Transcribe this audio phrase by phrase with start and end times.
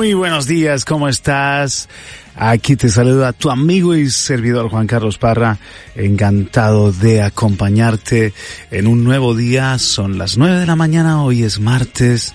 [0.00, 1.86] Muy buenos días, ¿cómo estás?
[2.34, 5.58] Aquí te saluda tu amigo y servidor Juan Carlos Parra,
[5.94, 8.32] encantado de acompañarte
[8.70, 9.78] en un nuevo día.
[9.78, 12.32] Son las nueve de la mañana, hoy es martes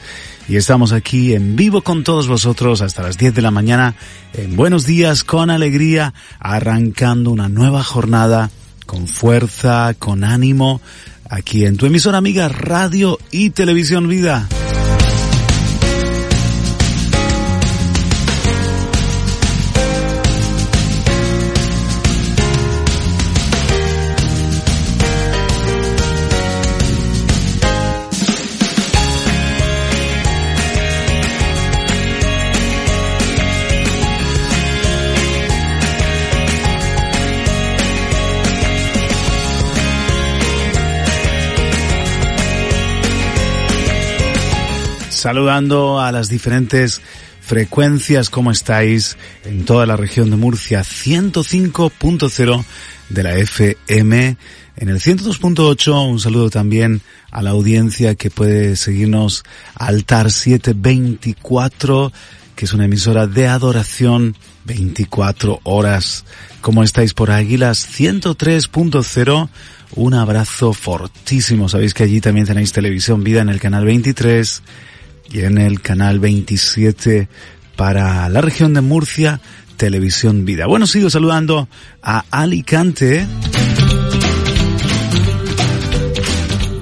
[0.48, 3.96] y estamos aquí en vivo con todos vosotros hasta las 10 de la mañana
[4.34, 8.52] en Buenos Días con alegría, arrancando una nueva jornada
[8.86, 10.82] con fuerza, con ánimo,
[11.32, 14.48] aquí en tu emisora amiga Radio y Televisión Vida.
[45.26, 47.02] Saludando a las diferentes
[47.42, 49.18] frecuencias, ¿cómo estáis?
[49.44, 52.64] En toda la región de Murcia, 105.0
[53.10, 54.38] de la FM,
[54.76, 62.14] en el 102.8, un saludo también a la audiencia que puede seguirnos Altar 724,
[62.56, 66.24] que es una emisora de adoración 24 horas.
[66.62, 69.50] ¿Cómo estáis por Águilas 103.0?
[69.96, 71.68] Un abrazo fortísimo.
[71.68, 74.62] Sabéis que allí también tenéis televisión vida en el canal 23
[75.32, 77.28] y en el canal 27
[77.76, 79.42] para la región de Murcia,
[79.78, 80.68] Televisión Vida.
[80.68, 81.68] Bueno, sigo saludando
[82.02, 83.28] a Alicante.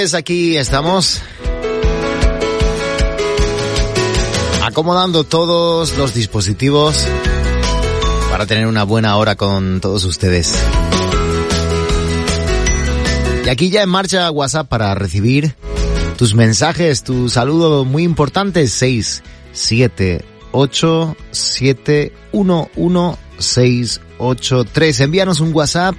[0.00, 1.20] Aquí estamos.
[4.64, 7.04] Acomodando todos los dispositivos
[8.30, 10.54] para tener una buena hora con todos ustedes.
[13.44, 15.54] Y aquí ya en marcha WhatsApp para recibir
[16.16, 25.00] tus mensajes, tu saludo muy importante 6 7 8 7 1 1 6 8 3.
[25.00, 25.94] Envíanos un WhatsApp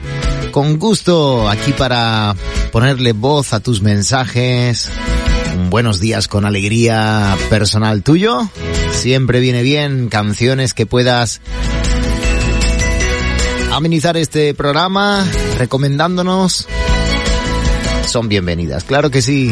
[0.51, 2.35] con gusto aquí para
[2.71, 4.89] ponerle voz a tus mensajes.
[5.69, 8.49] buenos días con alegría personal tuyo.
[8.91, 11.41] Siempre viene bien canciones que puedas
[13.71, 15.25] amenizar este programa
[15.57, 16.67] recomendándonos.
[18.07, 19.51] Son bienvenidas, claro que sí.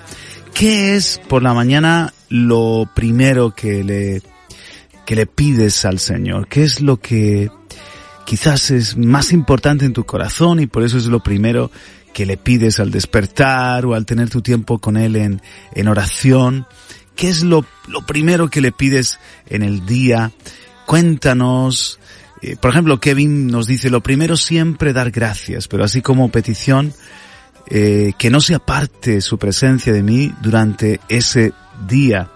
[0.54, 4.22] ¿qué es por la mañana lo primero que le,
[5.04, 6.48] que le pides al Señor?
[6.48, 7.50] ¿Qué es lo que
[8.24, 11.72] quizás es más importante en tu corazón y por eso es lo primero
[12.14, 15.42] que le pides al despertar o al tener tu tiempo con Él en,
[15.74, 16.68] en oración?
[17.16, 20.32] ¿Qué es lo, lo primero que le pides en el día?
[20.86, 22.00] Cuéntanos,
[22.46, 26.94] eh, por ejemplo, Kevin nos dice, lo primero siempre dar gracias, pero así como petición,
[27.68, 31.54] eh, que no se aparte su presencia de mí durante ese
[31.88, 32.30] día.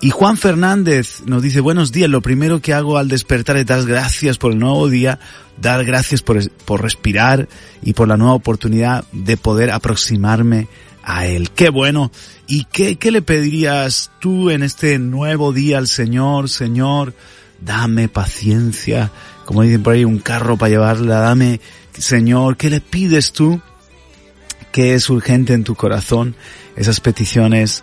[0.00, 3.84] Y Juan Fernández nos dice, buenos días, lo primero que hago al despertar es dar
[3.84, 5.18] gracias por el nuevo día,
[5.60, 7.48] dar gracias por, por respirar
[7.82, 10.68] y por la nueva oportunidad de poder aproximarme
[11.02, 11.50] a Él.
[11.50, 12.12] Qué bueno.
[12.46, 16.48] ¿Y qué, qué le pedirías tú en este nuevo día al Señor?
[16.48, 17.14] Señor,
[17.60, 19.10] dame paciencia.
[19.44, 21.20] Como dicen por ahí, un carro para llevarla.
[21.20, 21.60] Dame,
[21.96, 23.60] Señor, ¿qué le pides tú?
[24.72, 26.36] ¿Qué es urgente en tu corazón?
[26.76, 27.82] Esas peticiones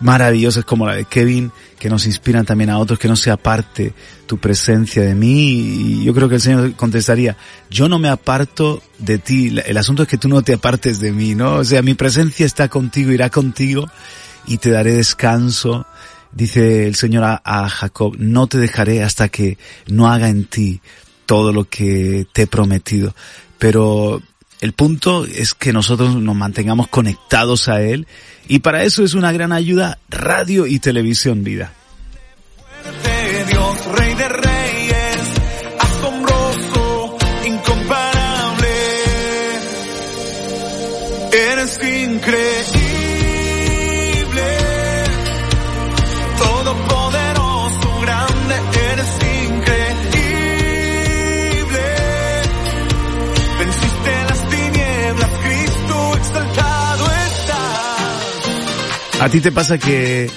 [0.00, 3.92] maravillosas como la de Kevin, que nos inspiran también a otros, que no se aparte
[4.26, 5.52] tu presencia de mí.
[5.52, 7.36] Y yo creo que el Señor contestaría,
[7.70, 11.12] yo no me aparto de ti, el asunto es que tú no te apartes de
[11.12, 11.56] mí, ¿no?
[11.56, 13.86] O sea, mi presencia está contigo, irá contigo
[14.46, 15.86] y te daré descanso.
[16.32, 20.80] Dice el Señor a, Jacob, no te dejaré hasta que no haga en ti
[21.26, 23.14] todo lo que te he prometido.
[23.58, 24.22] Pero
[24.60, 28.06] el punto es que nosotros nos mantengamos conectados a Él
[28.46, 31.72] y para eso es una gran ayuda radio y televisión vida.
[59.20, 60.30] ¿A ti te pasa que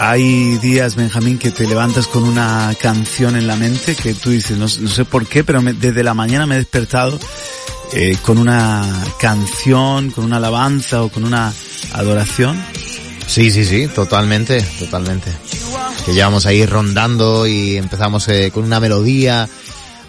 [0.00, 4.56] hay días, Benjamín, que te levantas con una canción en la mente que tú dices,
[4.58, 7.18] no, no sé por qué, pero me- desde la mañana me he despertado
[7.94, 8.84] eh, con una
[9.18, 11.52] canción, con una alabanza o con una
[11.94, 12.62] adoración?
[13.26, 15.30] Sí, sí, sí, totalmente, totalmente.
[16.04, 19.48] Que llevamos ahí rondando y empezamos eh, con una melodía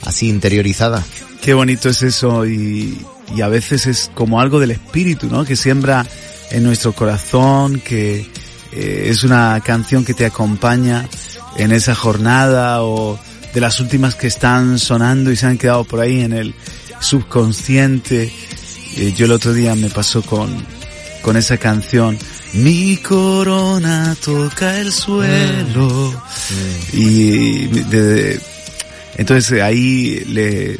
[0.05, 1.03] así interiorizada.
[1.41, 2.99] Qué bonito es eso y,
[3.35, 5.45] y a veces es como algo del espíritu, ¿no?
[5.45, 6.05] Que siembra
[6.51, 8.25] en nuestro corazón, que
[8.71, 11.07] eh, es una canción que te acompaña
[11.57, 13.19] en esa jornada o
[13.53, 16.53] de las últimas que están sonando y se han quedado por ahí en el
[16.99, 18.31] subconsciente.
[18.97, 20.49] Eh, yo el otro día me pasó con,
[21.21, 22.17] con esa canción.
[22.53, 26.11] Mi corona toca el suelo.
[26.93, 28.41] Y de- de-
[29.17, 30.79] entonces ahí le eh,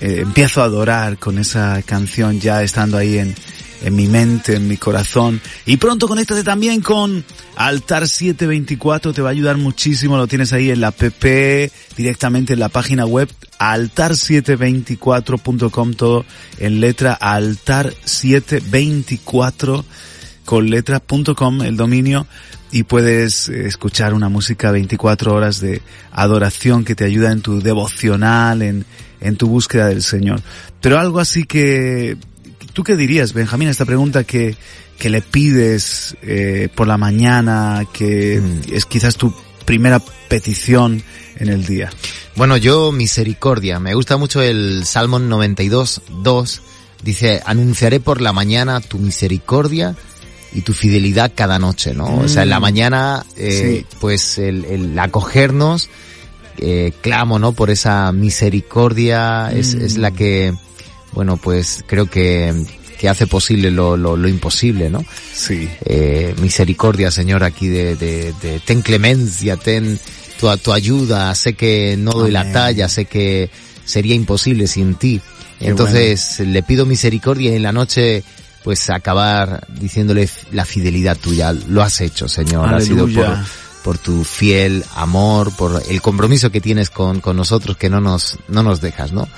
[0.00, 3.34] empiezo a adorar con esa canción ya estando ahí en,
[3.82, 5.40] en mi mente, en mi corazón.
[5.64, 7.24] Y pronto conéctate también con
[7.56, 12.58] Altar 724, te va a ayudar muchísimo, lo tienes ahí en la PP, directamente en
[12.60, 13.28] la página web,
[13.58, 16.26] altar724.com, todo
[16.58, 19.84] en letra altar724
[20.44, 22.26] con letra.com el dominio
[22.70, 27.60] y puedes eh, escuchar una música 24 horas de adoración que te ayuda en tu
[27.60, 28.84] devocional, en,
[29.20, 30.40] en tu búsqueda del Señor.
[30.80, 32.16] Pero algo así que,
[32.76, 34.54] ¿tú qué dirías, Benjamín, a esta pregunta que,
[34.98, 38.38] que le pides eh, por la mañana, que
[38.70, 39.32] es quizás tu
[39.64, 41.02] primera petición
[41.38, 41.88] en el día?
[42.34, 43.80] Bueno, yo misericordia.
[43.80, 46.62] Me gusta mucho el Salmo 92, 2.
[47.02, 49.96] Dice, anunciaré por la mañana tu misericordia
[50.52, 52.18] y tu fidelidad cada noche, ¿no?
[52.18, 53.96] O sea, en la mañana, eh, Sí.
[54.00, 55.88] pues el, el acogernos,
[56.58, 57.52] eh, clamo, ¿no?
[57.52, 60.52] Por esa misericordia es, es la que,
[61.16, 62.54] bueno, pues creo que,
[63.00, 65.04] que hace posible lo, lo, lo imposible, ¿no?
[65.34, 65.68] Sí.
[65.84, 69.98] eh, misericordia, Señor, aquí de, de, de- ten clemencia, ten
[70.38, 73.50] tu, tu ayuda, sé que no doy la talla, sé que
[73.84, 75.20] sería imposible sin ti.
[75.58, 78.22] Qué Entonces le pido misericordia y en la noche
[78.62, 81.52] pues acabar diciéndole la fidelidad tuya.
[81.52, 82.74] Lo has hecho, Señor.
[82.74, 83.38] Ha sido por,
[83.84, 88.36] por tu fiel amor, por el compromiso que tienes con, con nosotros que no nos,
[88.48, 89.28] no nos dejas, ¿no?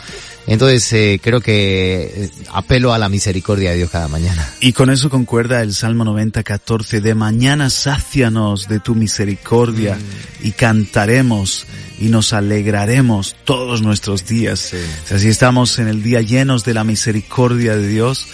[0.49, 4.49] Entonces eh, creo que eh, apelo a la misericordia de Dios cada mañana.
[4.61, 9.97] Y con eso concuerda el Salmo 90, 14, de mañana sácianos de tu misericordia
[10.43, 11.67] y cantaremos
[12.00, 14.73] y nos alegraremos todos nuestros días.
[15.05, 18.26] O sea, si estamos en el día llenos de la misericordia de Dios,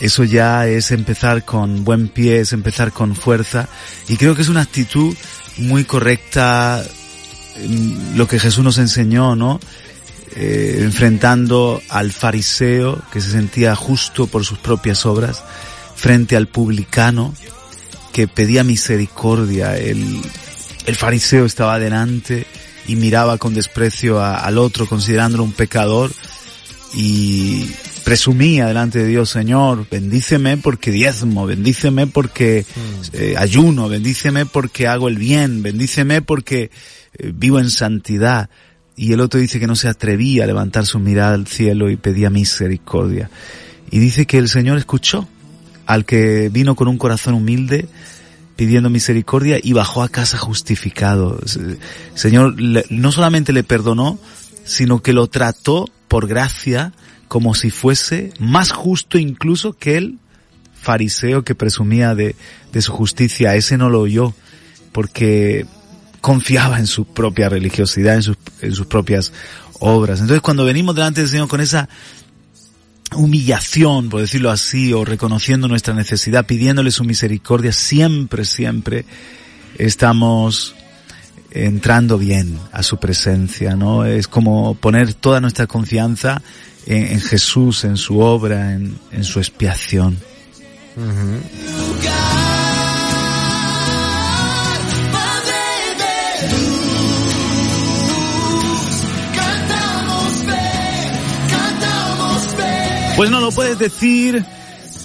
[0.00, 3.68] eso ya es empezar con buen pie, es empezar con fuerza.
[4.08, 5.14] Y creo que es una actitud
[5.58, 6.84] muy correcta
[7.66, 9.60] mm, lo que Jesús nos enseñó, ¿no?
[10.36, 15.42] Eh, enfrentando al fariseo que se sentía justo por sus propias obras
[15.96, 17.34] frente al publicano
[18.12, 19.76] que pedía misericordia.
[19.76, 20.20] El,
[20.86, 22.46] el fariseo estaba delante
[22.86, 26.10] y miraba con desprecio a- al otro considerándolo un pecador
[26.94, 27.66] y
[28.04, 32.64] presumía delante de Dios, Señor, bendíceme porque diezmo, bendíceme porque
[33.12, 36.70] eh, ayuno, bendíceme porque hago el bien, bendíceme porque
[37.18, 38.48] eh, vivo en santidad.
[39.00, 41.96] Y el otro dice que no se atrevía a levantar su mirada al cielo y
[41.96, 43.30] pedía misericordia.
[43.90, 45.26] Y dice que el Señor escuchó
[45.86, 47.88] al que vino con un corazón humilde
[48.56, 51.40] pidiendo misericordia y bajó a casa justificado.
[52.14, 52.56] Señor
[52.90, 54.18] no solamente le perdonó,
[54.64, 56.92] sino que lo trató por gracia
[57.26, 60.18] como si fuese más justo incluso que el
[60.74, 62.36] fariseo que presumía de,
[62.70, 64.34] de su justicia, ese no lo oyó,
[64.92, 65.64] porque
[66.20, 69.32] confiaba en su propia religiosidad, en sus, en sus propias
[69.80, 70.20] obras.
[70.20, 71.88] Entonces cuando venimos delante del Señor con esa
[73.14, 79.04] humillación, por decirlo así, o reconociendo nuestra necesidad, pidiéndole su misericordia, siempre, siempre
[79.78, 80.74] estamos
[81.50, 84.04] entrando bien a su presencia, ¿no?
[84.04, 86.40] Es como poner toda nuestra confianza
[86.86, 90.16] en, Jesús, en su obra, en, en su expiación.
[103.20, 104.42] Pues no lo puedes decir,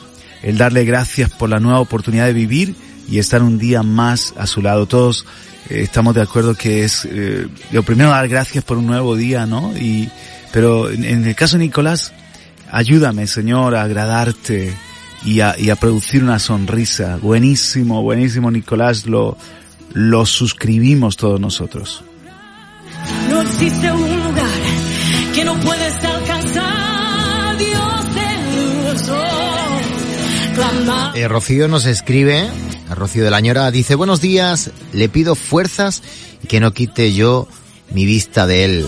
[0.42, 2.74] el darle gracias por la nueva oportunidad de vivir
[3.08, 4.86] y estar un día más a su lado.
[4.86, 5.26] Todos
[5.70, 9.46] eh, estamos de acuerdo que es eh, lo primero dar gracias por un nuevo día,
[9.46, 9.72] ¿no?
[9.76, 10.10] Y
[10.50, 12.12] pero en, en el caso de Nicolás,
[12.72, 14.74] ayúdame, Señor, a agradarte
[15.24, 17.18] y a, y a producir una sonrisa.
[17.22, 19.36] Buenísimo, buenísimo, Nicolás, lo
[19.94, 22.02] lo suscribimos todos nosotros.
[23.28, 24.50] No existe un lugar
[25.34, 28.02] que no puedes alcanzar, Dios
[31.14, 32.48] Eh, Rocío nos escribe,
[32.88, 36.02] a Rocío de la Ñora, dice, buenos días, le pido fuerzas
[36.42, 37.48] y que no quite yo
[37.90, 38.86] mi vista de él.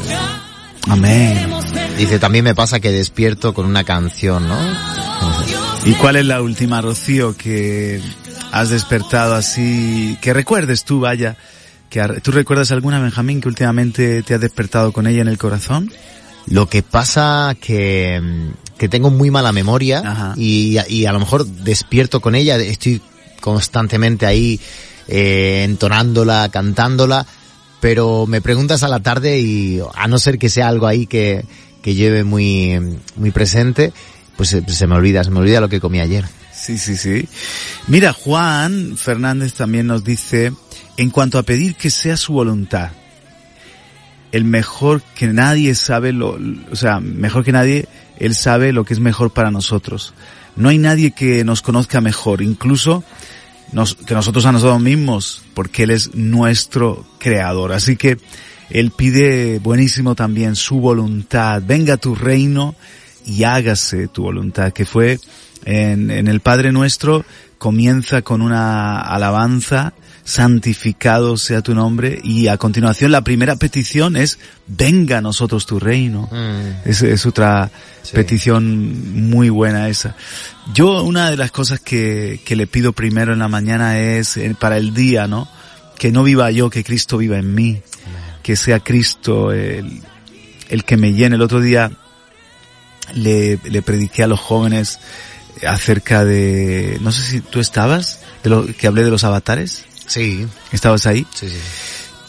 [0.89, 1.51] Amén.
[1.97, 4.59] Dice, también me pasa que despierto con una canción, ¿no?
[5.87, 8.01] ¿Y cuál es la última, Rocío, que
[8.51, 11.37] has despertado así, que recuerdes tú, vaya,
[11.91, 15.93] que tú recuerdas alguna, Benjamín, que últimamente te has despertado con ella en el corazón?
[16.47, 18.21] Lo que pasa que,
[18.77, 23.01] que tengo muy mala memoria y, y a lo mejor despierto con ella, estoy
[23.41, 24.59] constantemente ahí
[25.07, 27.27] eh, entonándola, cantándola,
[27.81, 31.45] pero me preguntas a la tarde y a no ser que sea algo ahí que,
[31.85, 32.81] que lleve muy,
[33.17, 33.93] muy presente,
[34.39, 36.25] pues se, se me olvida, se me olvida lo que comí ayer.
[36.51, 37.29] Sí, sí, sí.
[37.89, 40.51] Mira, Juan Fernández también nos dice,
[40.97, 42.93] en cuanto a pedir que sea su voluntad,
[44.33, 46.39] el mejor que nadie sabe lo,
[46.71, 47.87] o sea, mejor que nadie,
[48.19, 50.15] él sabe lo que es mejor para nosotros.
[50.57, 53.05] No hay nadie que nos conozca mejor, incluso
[53.73, 57.73] nos- que nosotros a nosotros mismos, porque él es nuestro creador.
[57.73, 58.17] Así que
[58.75, 61.63] él pide buenísimo también su voluntad.
[61.67, 62.75] Venga tu reino
[63.25, 65.19] y hágase tu voluntad, que fue
[65.65, 67.25] en, en el Padre Nuestro,
[67.57, 74.39] comienza con una alabanza, santificado sea tu nombre, y a continuación la primera petición es,
[74.67, 76.29] venga a nosotros tu reino.
[76.85, 77.71] Es, es otra
[78.03, 78.13] Sí.
[78.15, 80.15] petición muy buena esa.
[80.75, 84.55] Yo una de las cosas que, que le pido primero en la mañana es eh,
[84.61, 85.49] para el día, ¿no?
[85.99, 87.81] Que no viva yo, que Cristo viva en mí.
[88.45, 90.03] Que sea Cristo el,
[90.69, 91.35] el que me llene.
[91.35, 91.91] El otro día
[93.15, 95.01] le, le prediqué a los jóvenes
[95.67, 99.85] acerca de, no sé si tú estabas, de lo que hablé de los avatares.
[100.07, 101.27] Sí, ¿Estabas ahí?
[101.35, 101.57] sí, sí.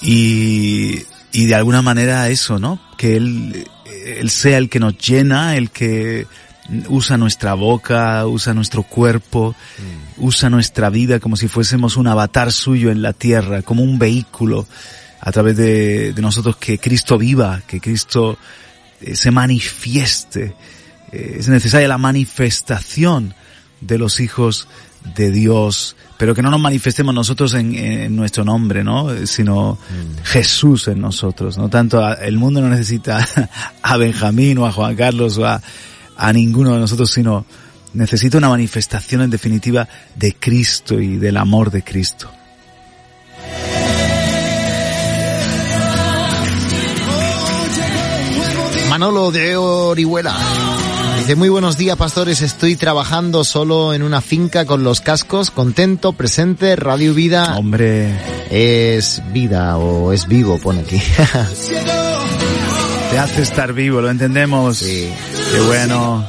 [0.01, 1.06] y,
[1.38, 2.80] y de alguna manera eso, ¿no?
[2.97, 3.67] Que él,
[4.06, 6.28] él sea el que nos llena, el que
[6.88, 9.56] usa nuestra boca, usa nuestro cuerpo,
[10.17, 14.65] usa nuestra vida como si fuésemos un avatar suyo en la tierra, como un vehículo
[15.21, 18.38] a través de, de nosotros que Cristo viva, que Cristo
[19.01, 20.56] eh, se manifieste.
[21.12, 23.34] Eh, es necesaria la manifestación
[23.82, 24.67] de los hijos
[25.15, 29.12] de Dios, pero que no nos manifestemos nosotros en, en nuestro nombre, ¿no?
[29.13, 29.78] Eh, Sino
[30.23, 31.69] Jesús en nosotros, ¿no?
[31.69, 33.28] Tanto a- el mundo no necesita
[33.84, 35.62] a Benjamín o a Juan Carlos o a,
[36.17, 37.45] a ninguno de nosotros, sino
[37.93, 42.30] necesita una manifestación en definitiva de Cristo y del amor de Cristo.
[48.95, 50.34] Manolo de Orihuela.
[51.17, 56.13] Dice, muy buenos días pastores, estoy trabajando solo en una finca con los cascos, contento,
[56.13, 58.17] presente, Radio Vida Hombre,
[58.49, 61.01] es vida o es vivo, pone aquí.
[63.12, 64.77] te hace estar vivo, lo entendemos.
[64.77, 65.10] Sí.
[65.51, 66.25] Qué bueno.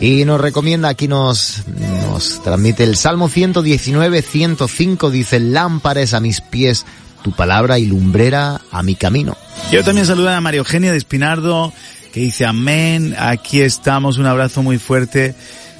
[0.00, 6.42] Y nos recomienda, aquí nos, nos transmite el Salmo 119, 105, dice, lámparas a mis
[6.42, 6.84] pies,
[7.26, 9.36] tu palabra y lumbrera a mi camino.
[9.72, 11.72] Yo también saludo a María Eugenia de Espinardo,
[12.12, 15.34] que dice amén, aquí estamos, un abrazo muy fuerte,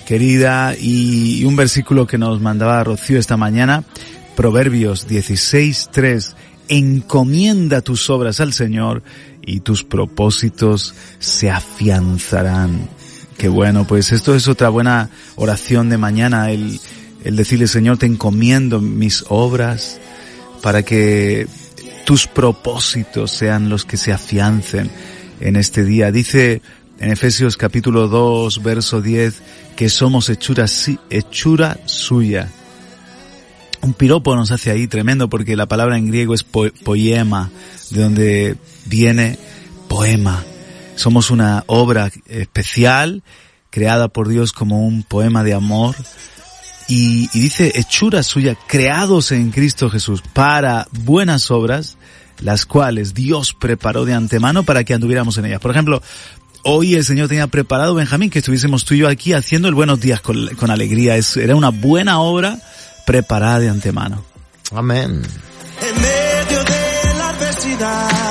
[0.09, 3.85] querida, y, un versículo que nos mandaba Rocío esta mañana,
[4.35, 6.35] Proverbios 16.3,
[6.67, 9.05] encomienda tus obras al Señor
[9.41, 12.89] y tus propósitos se afianzarán.
[13.39, 16.81] Qué bueno, pues esto es otra buena oración de mañana, el
[17.23, 20.01] decirle, Señor, te encomiendo mis obras
[20.67, 21.47] para que
[22.05, 24.91] tus propósitos sean los que se afiancen
[25.39, 26.11] en este día.
[26.11, 26.61] Dice
[26.99, 29.43] en Efesios capítulo 2, verso 10,
[29.77, 30.67] que somos hechura,
[31.85, 32.51] suya.
[33.81, 37.53] Un piropo nos hace ahí tremendo porque la palabra en griego es poema,
[37.91, 39.39] de donde viene
[39.87, 40.43] poema.
[40.97, 43.23] Somos una obra especial,
[43.71, 45.95] creada por Dios como un poema de amor.
[46.88, 51.96] Y, y dice, hechura suya, creados en Cristo Jesús para buenas obras,
[52.40, 55.61] las cuales Dios preparó de antemano para que anduviéramos en ellas.
[55.61, 56.03] Por ejemplo,
[56.62, 60.01] hoy el Señor tenía preparado, Benjamín, que estuviésemos tú y yo aquí haciendo el buenos
[60.01, 61.16] días con, con alegría.
[61.16, 62.59] Es, era una buena obra
[63.07, 64.25] preparada de antemano.
[64.72, 65.22] Amén.
[65.81, 68.26] En medio de la adversidad.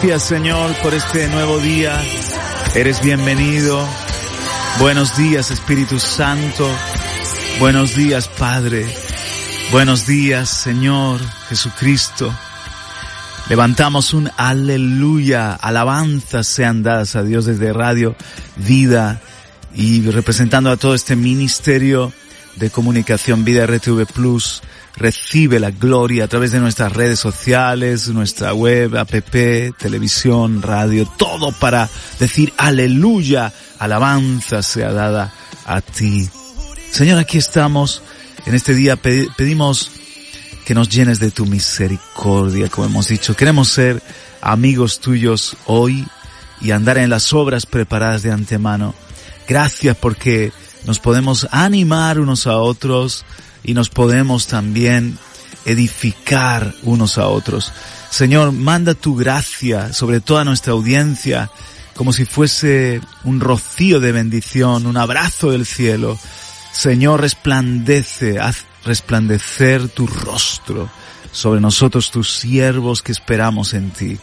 [0.00, 2.00] Gracias Señor por este nuevo día.
[2.76, 3.84] Eres bienvenido.
[4.78, 6.70] Buenos días Espíritu Santo.
[7.58, 8.86] Buenos días Padre.
[9.72, 12.32] Buenos días Señor Jesucristo.
[13.48, 15.54] Levantamos un aleluya.
[15.54, 18.14] Alabanzas sean dadas a Dios desde Radio
[18.54, 19.20] Vida
[19.74, 22.12] y representando a todo este ministerio
[22.58, 24.62] de comunicación Vida RTV Plus.
[24.96, 29.10] Recibe la gloria a través de nuestras redes sociales, nuestra web, app,
[29.78, 35.32] televisión, radio, todo para decir aleluya, alabanza sea dada
[35.66, 36.28] a ti.
[36.90, 38.02] Señor, aquí estamos.
[38.46, 39.90] En este día pe- pedimos
[40.64, 43.36] que nos llenes de tu misericordia, como hemos dicho.
[43.36, 44.02] Queremos ser
[44.40, 46.06] amigos tuyos hoy
[46.60, 48.94] y andar en las obras preparadas de antemano.
[49.46, 50.52] Gracias porque
[50.84, 53.24] nos podemos animar unos a otros
[53.64, 55.18] y nos podemos también
[55.64, 57.72] edificar unos a otros.
[58.10, 61.50] Señor, manda tu gracia sobre toda nuestra audiencia
[61.98, 66.16] como si fuese un rocío de bendición, un abrazo del cielo.
[66.70, 70.88] Señor, resplandece, haz resplandecer tu rostro
[71.32, 74.16] sobre nosotros, tus siervos que esperamos en ti.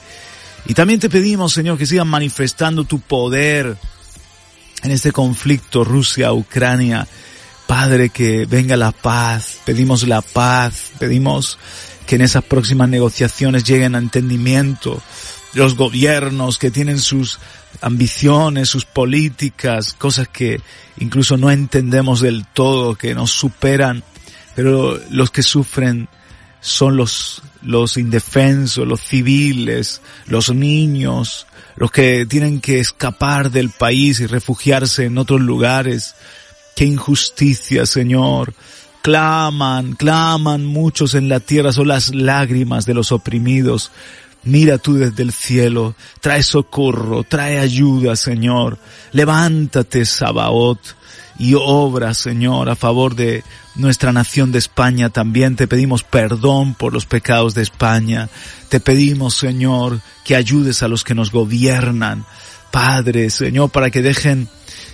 [0.67, 3.77] Y también te pedimos, Señor, que sigan manifestando tu poder
[4.85, 7.07] en este conflicto Rusia-Ucrania.
[7.67, 11.57] Padre, que venga la paz, pedimos la paz, pedimos
[12.05, 15.01] que en esas próximas negociaciones lleguen a entendimiento
[15.53, 17.39] los gobiernos que tienen sus
[17.81, 20.61] ambiciones, sus políticas, cosas que
[20.97, 24.03] incluso no entendemos del todo, que nos superan,
[24.55, 26.09] pero los que sufren
[26.61, 34.19] son los, los indefensos, los civiles, los niños, los que tienen que escapar del país
[34.19, 36.15] y refugiarse en otros lugares.
[36.75, 38.53] Qué injusticia, Señor.
[39.01, 43.91] Claman, claman muchos en la tierra, son las lágrimas de los oprimidos.
[44.43, 48.77] Mira tú desde el cielo, trae socorro, trae ayuda, Señor.
[49.11, 50.95] Levántate, Sabaoth,
[51.37, 53.43] y obra, Señor, a favor de
[53.75, 55.09] nuestra nación de España.
[55.09, 58.29] También te pedimos perdón por los pecados de España.
[58.69, 62.25] Te pedimos, Señor, que ayudes a los que nos gobiernan.
[62.71, 64.47] Padre, Señor, para que dejen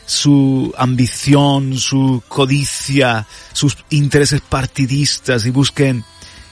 [0.05, 6.03] su ambición, su codicia, sus intereses partidistas y busquen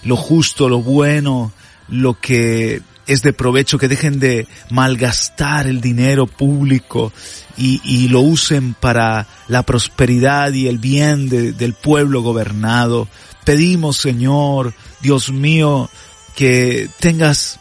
[0.04, 1.52] lo justo, lo bueno,
[1.89, 7.12] lo que es de provecho, que dejen de malgastar el dinero público
[7.58, 13.08] y, lo usen para la prosperidad y el bien de- del pueblo gobernado.
[13.43, 15.89] Pedimos, Señor, Dios mío,
[16.36, 17.60] que tengas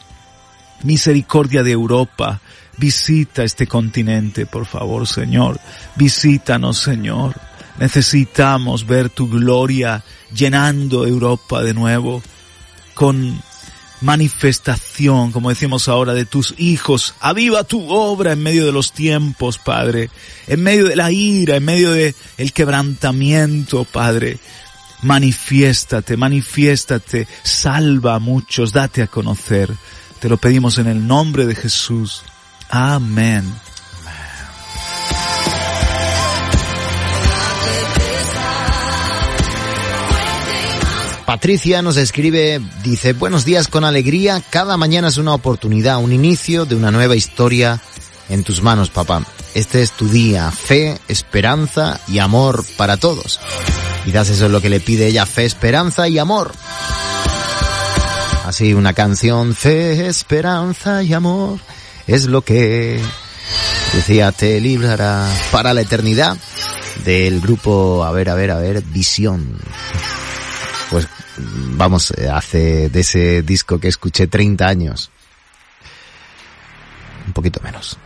[0.82, 2.40] misericordia de Europa.
[2.76, 5.58] Visita este continente, por favor, Señor.
[5.96, 7.34] Visítanos, Señor.
[7.80, 12.22] Necesitamos ver tu gloria llenando Europa de nuevo
[12.94, 13.40] con
[14.00, 17.14] manifestación, como decimos ahora, de tus hijos.
[17.20, 20.10] Aviva tu obra en medio de los tiempos, Padre.
[20.46, 24.38] En medio de la ira, en medio de el quebrantamiento, Padre.
[25.02, 27.26] Manifiéstate, manifiéstate.
[27.42, 29.70] Salva a muchos, date a conocer.
[30.20, 32.22] Te lo pedimos en el nombre de Jesús.
[32.70, 33.44] Amén.
[41.28, 46.64] Patricia nos escribe, dice, buenos días con alegría, cada mañana es una oportunidad, un inicio
[46.64, 47.82] de una nueva historia
[48.30, 49.26] en tus manos, papá.
[49.54, 53.40] Este es tu día, fe, esperanza y amor para todos.
[54.06, 56.50] Quizás eso es lo que le pide ella, fe, esperanza y amor.
[58.46, 61.58] Así una canción, fe, esperanza y amor,
[62.06, 63.02] es lo que
[63.92, 66.38] decía, te librará para la eternidad
[67.04, 69.58] del grupo, a ver, a ver, a ver, Visión.
[70.90, 71.06] Pues
[71.38, 75.10] vamos, eh, hace de ese disco que escuché 30 años.
[77.26, 77.98] Un poquito menos.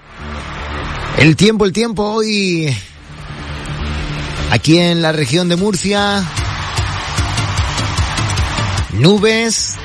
[1.18, 2.74] El tiempo, el tiempo hoy.
[4.50, 6.24] Aquí en la región de Murcia.
[8.92, 9.76] Nubes.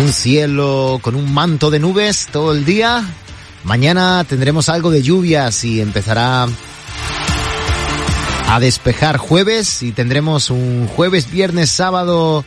[0.00, 3.04] Un cielo con un manto de nubes todo el día.
[3.64, 6.48] Mañana tendremos algo de lluvias y empezará
[8.48, 12.44] a despejar jueves y tendremos un jueves, viernes, sábado,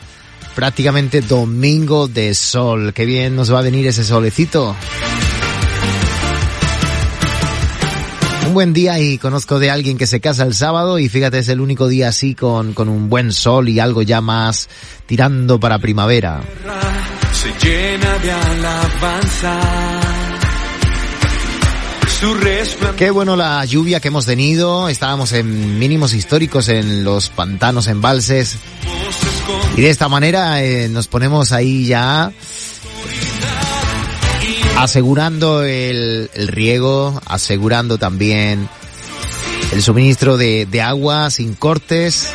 [0.54, 2.92] prácticamente domingo de sol.
[2.94, 4.74] Qué bien nos va a venir ese solecito.
[8.46, 11.48] Un buen día y conozco de alguien que se casa el sábado y fíjate es
[11.48, 14.68] el único día así con, con un buen sol y algo ya más
[15.06, 16.42] tirando para primavera.
[22.96, 24.88] Qué bueno la lluvia que hemos tenido.
[24.88, 28.56] Estábamos en mínimos históricos en los pantanos, embalses.
[29.76, 32.32] Y de esta manera eh, nos ponemos ahí ya
[34.78, 38.68] asegurando el, riego, asegurando también
[39.72, 42.30] el suministro de agua sin cortes.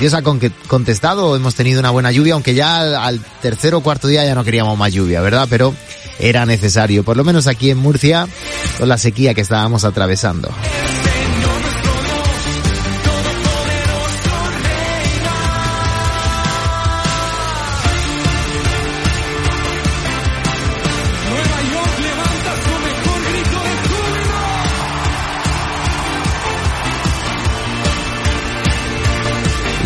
[0.00, 3.80] Dios ha con- contestado, hemos tenido una buena lluvia, aunque ya al, al tercer o
[3.80, 5.46] cuarto día ya no queríamos más lluvia, ¿verdad?
[5.50, 5.74] Pero
[6.20, 8.28] era necesario, por lo menos aquí en Murcia,
[8.78, 10.50] con la sequía que estábamos atravesando.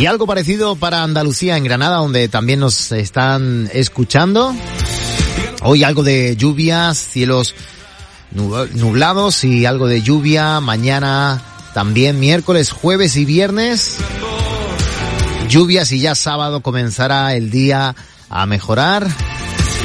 [0.02, 4.52] Y algo parecido para Andalucía, en Granada, donde también nos están escuchando.
[5.62, 7.54] Hoy algo de lluvias, cielos
[8.34, 10.58] nub- nublados y algo de lluvia.
[10.58, 11.40] Mañana
[11.72, 13.98] también miércoles, jueves y viernes.
[15.48, 17.94] Lluvias y ya sábado comenzará el día
[18.28, 19.06] a mejorar.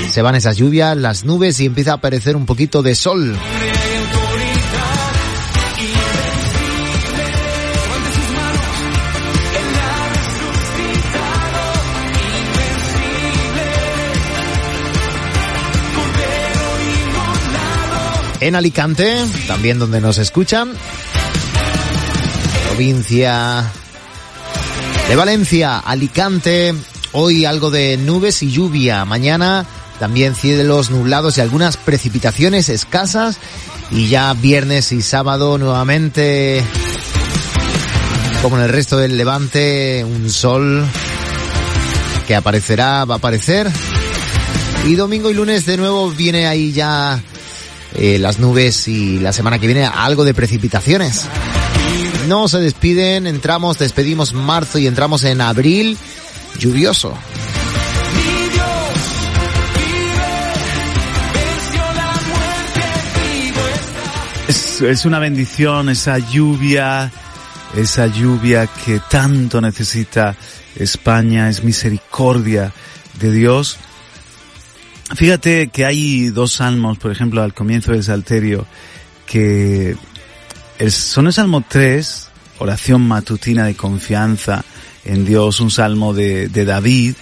[0.10, 3.38] Se van esas lluvias, las nubes y empieza a aparecer un poquito de sol.
[18.48, 19.14] En Alicante,
[19.46, 20.72] también donde nos escuchan.
[22.70, 23.70] Provincia
[25.10, 26.74] de Valencia, Alicante.
[27.12, 29.04] Hoy algo de nubes y lluvia.
[29.04, 29.66] Mañana
[30.00, 33.38] también cielos nublados y algunas precipitaciones escasas.
[33.92, 36.64] Y ya viernes y sábado nuevamente,
[38.42, 40.86] como en el resto del levante, un sol
[42.26, 43.70] que aparecerá, va a aparecer.
[44.86, 47.22] Y domingo y lunes de nuevo viene ahí ya
[47.95, 51.26] eh, las nubes y la semana que viene algo de precipitaciones.
[52.28, 55.97] No se despiden, entramos, despedimos marzo y entramos en abril
[56.60, 57.13] lluvioso.
[64.47, 67.12] Es una bendición esa lluvia,
[67.76, 70.36] esa lluvia que tanto necesita
[70.76, 72.71] España, es misericordia
[73.19, 73.78] de Dios.
[75.15, 78.65] Fíjate que hay dos salmos, por ejemplo, al comienzo del Salterio,
[79.26, 79.96] que
[80.89, 82.28] son el Salmo 3,
[82.60, 84.65] oración matutina de confianza
[85.06, 87.15] en Dios, un salmo de, de David,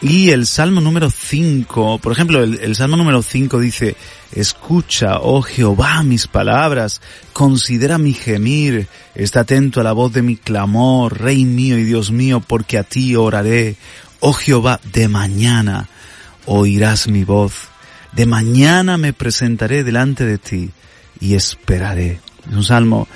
[0.00, 3.96] y el Salmo número 5, por ejemplo, el, el Salmo número 5 dice,
[4.32, 7.00] escucha, oh Jehová, mis palabras,
[7.32, 12.12] considera mi gemir, está atento a la voz de mi clamor, Rey mío y Dios
[12.12, 13.74] mío, porque a ti oraré,
[14.20, 15.88] oh Jehová, de mañana
[16.46, 17.54] oirás mi voz,
[18.12, 20.70] de mañana me presentaré delante de ti
[21.20, 22.20] y esperaré.
[22.48, 23.08] Es un salmo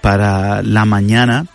[0.00, 1.46] para la mañana,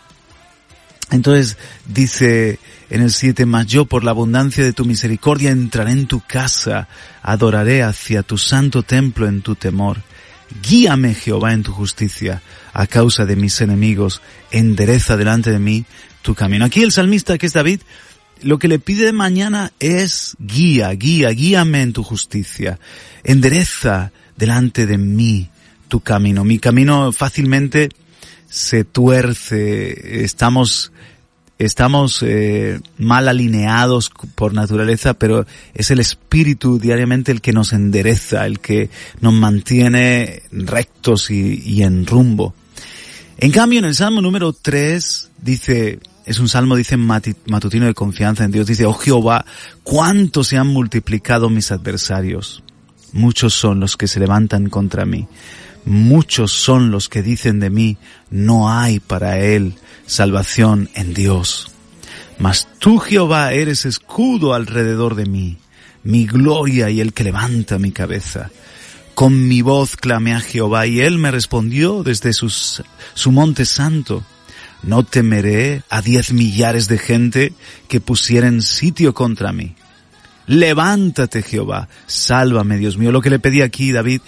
[1.12, 6.08] entonces dice en el 7, mas yo por la abundancia de tu misericordia entraré en
[6.08, 6.88] tu casa,
[7.22, 10.02] adoraré hacia tu santo templo en tu temor.
[10.62, 12.42] Guíame Jehová en tu justicia,
[12.74, 15.86] a causa de mis enemigos, endereza delante de mí
[16.22, 16.66] tu camino.
[16.66, 17.82] Aquí el salmista que es David,
[18.44, 22.80] lo que le pide mañana es guía, guía, guíame en tu justicia.
[23.24, 25.50] Endereza delante de mí
[25.88, 26.44] tu camino.
[26.44, 27.90] Mi camino fácilmente
[28.50, 30.24] se tuerce.
[30.24, 30.92] Estamos,
[31.60, 38.46] estamos eh, mal alineados por naturaleza, pero es el espíritu diariamente el que nos endereza,
[38.46, 42.54] el que nos mantiene rectos y, en rumbo.
[43.38, 46.00] En cambio, en el Salmo número 3 dice,
[46.32, 49.46] es un salmo, dice mati- matutino de confianza en Dios, dice, oh Jehová,
[49.84, 52.64] cuánto se han multiplicado mis adversarios.
[53.14, 55.28] Muchos son los que se levantan contra mí.
[55.86, 57.98] Muchos son los que dicen de mí,
[58.30, 59.74] no hay para él
[60.06, 61.72] salvación en Dios.
[62.40, 65.58] Mas tú, Jehová, eres escudo alrededor de mí,
[66.04, 68.50] mi gloria y el que levanta mi cabeza.
[69.14, 74.24] Con mi voz clamé a Jehová y él me respondió desde su monte santo.
[74.84, 77.54] No temeré a diez millares de gente
[77.88, 79.76] que pusieren sitio contra mí.
[80.48, 83.12] Levántate, Jehová, sálvame, Dios mío.
[83.12, 84.22] Lo que le pedí aquí, David,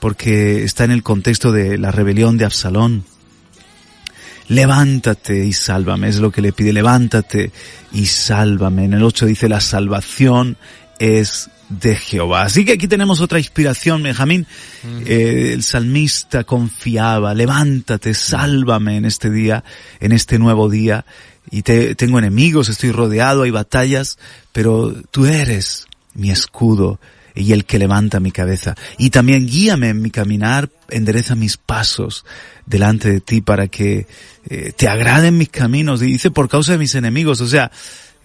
[0.00, 3.04] porque está en el contexto de la rebelión de Absalón.
[4.48, 7.52] Levántate y sálvame, es lo que le pide, levántate
[7.92, 8.86] y sálvame.
[8.86, 10.56] En el 8 dice, la salvación
[10.98, 12.42] es de Jehová.
[12.42, 14.46] Así que aquí tenemos otra inspiración, Benjamín.
[15.06, 19.64] Eh, el salmista confiaba, levántate, sálvame en este día,
[20.00, 21.06] en este nuevo día.
[21.50, 24.18] Y te, tengo enemigos, estoy rodeado, hay batallas,
[24.52, 27.00] pero tú eres mi escudo
[27.34, 28.74] y el que levanta mi cabeza.
[28.98, 32.24] Y también guíame en mi caminar, endereza mis pasos
[32.66, 34.06] delante de ti para que
[34.48, 36.02] eh, te agraden mis caminos.
[36.02, 37.40] Y dice por causa de mis enemigos.
[37.40, 37.70] O sea,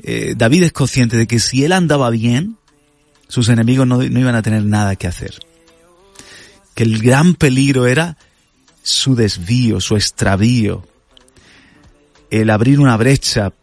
[0.01, 2.57] eh, David es consciente de que si él andaba bien,
[3.27, 5.39] sus enemigos no, no iban a tener nada que hacer.
[6.73, 8.17] Que el gran peligro era
[8.83, 10.87] su desvío, su extravío,
[12.29, 13.53] el abrir una brecha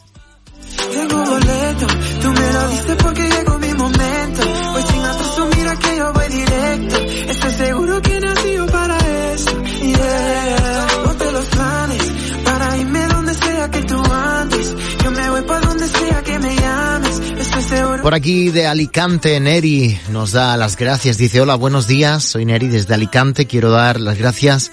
[18.02, 21.16] Por aquí de Alicante, Neri nos da las gracias.
[21.16, 23.46] Dice, hola, buenos días, soy Neri desde Alicante.
[23.46, 24.70] Quiero dar las gracias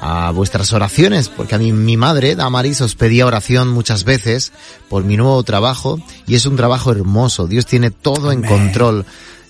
[0.00, 4.52] a vuestras oraciones, porque a mí mi madre, Damaris, os pedía oración muchas veces
[4.88, 7.46] por mi nuevo trabajo y es un trabajo hermoso.
[7.46, 9.04] Dios tiene todo en control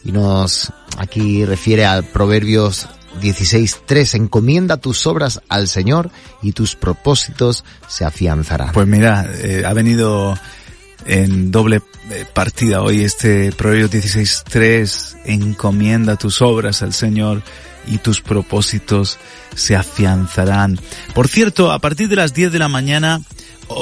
[0.04, 2.88] y nos aquí refiere al Proverbios
[3.20, 4.14] 16.3.
[4.14, 6.10] Encomienda tus obras al Señor
[6.42, 8.72] y tus propósitos se afianzarán.
[8.72, 10.38] Pues mira, eh, ha venido
[11.04, 17.42] en doble eh, partida hoy este Proverbios 16.3, encomienda tus obras al Señor
[17.86, 19.18] y tus propósitos
[19.54, 20.78] se afianzarán.
[21.14, 23.20] Por cierto, a partir de las 10 de la mañana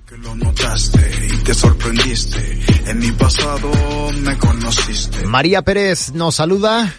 [0.07, 2.63] que lo notaste y te sorprendiste.
[2.87, 3.73] En mi pasado
[4.21, 5.27] me conociste.
[5.27, 6.95] María Pérez nos saluda.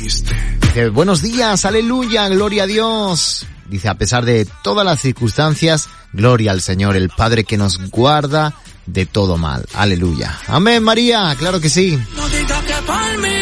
[0.00, 3.46] Dice, buenos días, aleluya, gloria a Dios.
[3.68, 8.54] Dice, a pesar de todas las circunstancias, gloria al Señor, el Padre que nos guarda
[8.86, 9.66] de todo mal.
[9.74, 10.38] Aleluya.
[10.46, 12.02] Amén, María, claro que sí.
[12.16, 13.39] No digas que por mí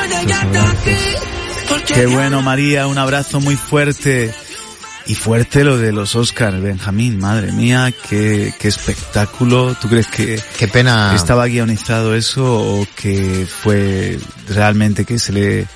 [0.00, 0.96] aquí.
[1.68, 4.34] Porque Qué bueno, María, un abrazo muy fuerte.
[5.04, 9.74] Y fuerte lo de los Oscars, Benjamín, madre mía, qué, qué espectáculo.
[9.80, 11.12] ¿Tú crees que Qué pena.
[11.16, 14.16] estaba guionizado eso o que fue
[14.48, 15.66] realmente que se le,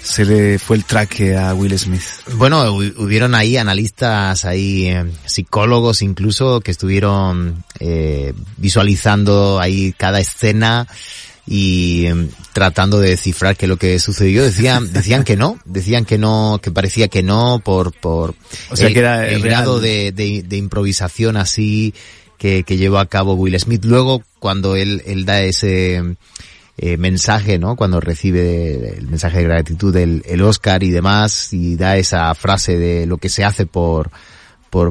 [0.00, 2.04] se le fue el traque a Will Smith?
[2.34, 10.20] Bueno, hu- hubieron ahí analistas, ahí eh, psicólogos incluso que estuvieron eh, visualizando ahí cada
[10.20, 10.86] escena
[11.46, 14.42] y eh, tratando de descifrar qué es lo que sucedió.
[14.42, 18.34] Decían, decían que no, decían que no, que parecía que no por, por
[18.70, 21.94] O sea, el, que era el grado de, de, de improvisación así
[22.38, 23.84] que, que llevó a cabo Will Smith.
[23.84, 26.16] Luego, cuando él, él da ese
[26.78, 27.76] eh, mensaje, ¿no?
[27.76, 32.78] Cuando recibe el mensaje de gratitud del el Oscar y demás, y da esa frase
[32.78, 34.10] de lo que se hace por,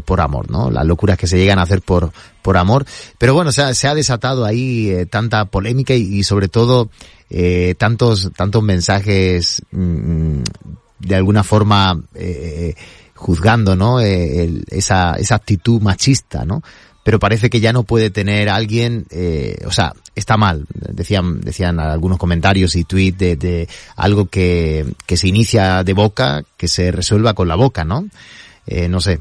[0.04, 0.72] por, amor, ¿no?
[0.72, 2.12] Las locuras que se llegan a hacer por,
[2.42, 2.86] por amor.
[3.18, 6.90] Pero bueno, se ha, se ha desatado ahí eh, tanta polémica y, sobre todo
[7.30, 10.40] eh, tantos, tantos mensajes mm,
[11.00, 12.76] de alguna forma eh,
[13.16, 14.00] juzgando, ¿no?
[14.00, 16.62] Eh, el- esa, esa actitud machista, ¿no?
[17.04, 19.06] Pero parece que ya no puede tener alguien,
[19.68, 20.66] o sea, está mal.
[20.74, 26.44] Decían, decían algunos comentarios y tweets de, de algo que, que se inicia de boca,
[26.58, 28.08] que se resuelva con la boca, ¿no?
[28.68, 29.20] Eh, no sé,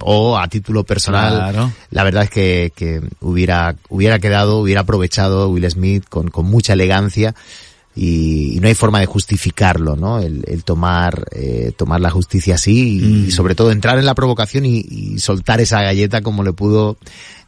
[0.00, 1.72] o a título personal, Claro.
[1.90, 6.74] la verdad es que, que hubiera, hubiera quedado, hubiera aprovechado Will Smith con, con mucha
[6.74, 7.34] elegancia
[7.96, 10.20] y, y no hay forma de justificarlo, ¿no?
[10.20, 13.24] El, el tomar, eh, tomar la justicia así y, Mm.
[13.26, 16.96] y sobre todo entrar en la provocación y, y soltar esa galleta como le pudo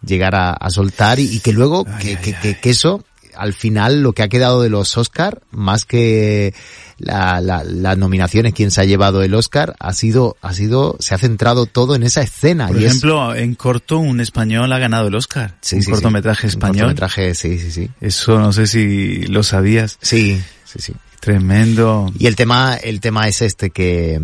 [0.05, 3.05] llegar a, a soltar y, y que luego, que, que, que- que eso,
[3.39, 6.53] al final lo que ha quedado de los Oscar, más que
[6.99, 11.14] la, la- las nominaciones, quien se ha llevado el Oscar, ha sido, ha sido, se
[11.14, 12.66] ha centrado todo en esa escena.
[12.68, 15.57] Por y es- ejemplo, en corto un español ha ganado el Oscar.
[15.61, 15.91] Sí, un sí, sí.
[15.93, 16.76] cortometraje Un español.
[16.89, 17.91] cortometraje, sí, sí, sí.
[18.01, 19.99] Eso no sé si lo sabías.
[20.03, 20.93] Sí, sí, sí.
[21.20, 22.12] Tremendo.
[22.18, 24.20] Y el tema, el tema es este que,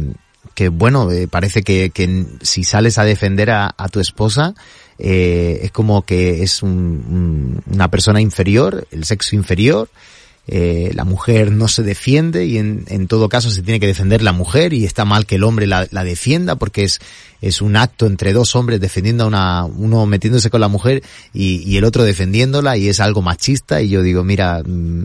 [0.54, 4.54] que bueno, eh, parece que, que si sales a defender a, a tu esposa,
[4.98, 6.70] eh, es como que es un-
[7.68, 9.88] un- una persona inferior, el sexo inferior,
[10.46, 14.20] eh, la mujer no se defiende y en, en todo caso se tiene que defender
[14.20, 17.00] la mujer y está mal que el hombre la, la defienda porque es,
[17.40, 21.62] es un acto entre dos hombres defendiendo a una, uno metiéndose con la mujer y,
[21.66, 25.04] y el otro defendiéndola y es algo machista y yo digo, mira, mm,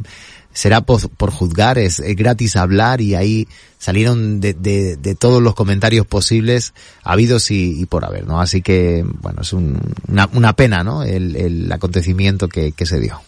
[0.54, 3.47] será por, juzgar, es, gratis hablar y ahí
[3.78, 6.74] salieron de, de, de todos los comentarios posibles,
[7.04, 8.41] habidos y, y por haber, ¿no?
[8.41, 11.04] Así que, bueno, es un- una, una pena, ¿no?
[11.04, 13.22] El, acontecimiento que, que se dio.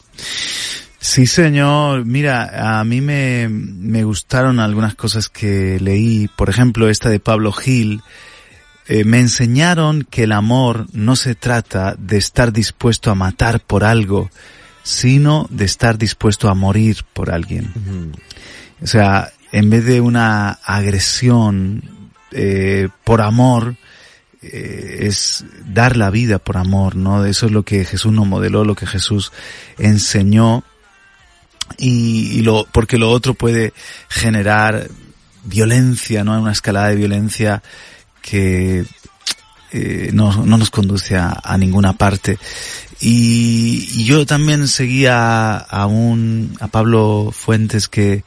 [1.00, 2.06] Sí, señor.
[2.06, 6.28] Mira, a mí me, me gustaron algunas cosas que leí.
[6.36, 8.02] Por ejemplo, esta de Pablo Gil.
[8.88, 13.84] Eh, me enseñaron que el amor no se trata de estar dispuesto a matar por
[13.84, 14.30] algo,
[14.84, 18.14] sino de estar dispuesto a morir por alguien.
[18.82, 21.84] O sea, en vez de una agresión
[22.32, 23.76] eh, por amor,
[24.42, 27.26] eh, es dar la vida por amor, ¿no?
[27.26, 29.32] Eso es lo que Jesús nos modeló, lo que Jesús
[29.78, 30.64] enseñó.
[31.78, 33.74] Y, y lo, porque lo otro puede
[34.10, 34.90] generar
[35.44, 36.40] violencia, ¿no?
[36.40, 37.62] Una escalada de violencia
[38.22, 38.86] que
[39.72, 42.38] eh, no, no nos conduce a, ninguna parte.
[43.00, 48.24] Y, y yo también seguía a un, a Pablo Fuentes que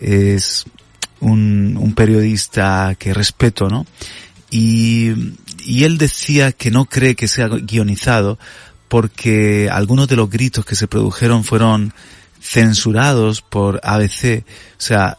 [0.00, 0.64] es
[1.20, 3.86] un, un periodista que respeto, ¿no?
[4.50, 5.34] Y,
[5.64, 8.38] y él decía que no cree que sea guionizado
[8.88, 11.92] porque algunos de los gritos que se produjeron fueron
[12.40, 15.18] censurados por ABC, o sea,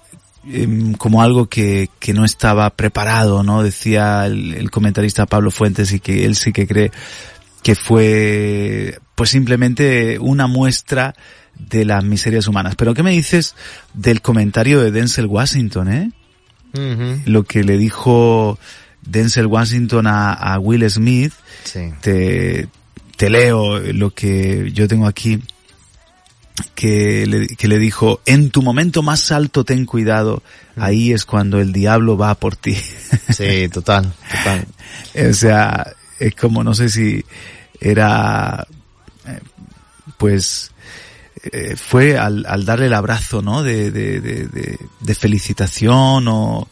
[0.51, 3.63] em, como algo que, que no estaba preparado, ¿no?
[3.63, 6.91] Decía el, el comentarista Pablo Fuentes y que él sí que cree
[7.63, 11.15] que fue pues simplemente una muestra
[11.57, 12.75] de las miserias humanas.
[12.75, 13.55] Pero ¿qué me dices
[13.93, 16.11] del comentario de Denzel Washington, eh?
[17.25, 18.59] Lo que le dijo
[19.01, 21.33] Denzel Washington a, a Will Smith,
[21.63, 21.89] Sí.
[22.01, 22.67] te,
[23.15, 25.39] te leo lo que yo tengo aquí,
[26.75, 30.41] que le, que le dijo, en tu momento más alto ten cuidado,
[30.75, 32.75] ahí es cuando el diablo va por ti.
[33.29, 34.65] Sí, total, total.
[35.29, 37.23] o sea, es como, no sé si
[37.79, 38.65] era,
[39.27, 39.39] eh,
[40.17, 40.71] pues,
[41.51, 43.63] eh, fue al, al darle el abrazo, ¿no?
[43.63, 46.67] De, de, de, de, felicitación o,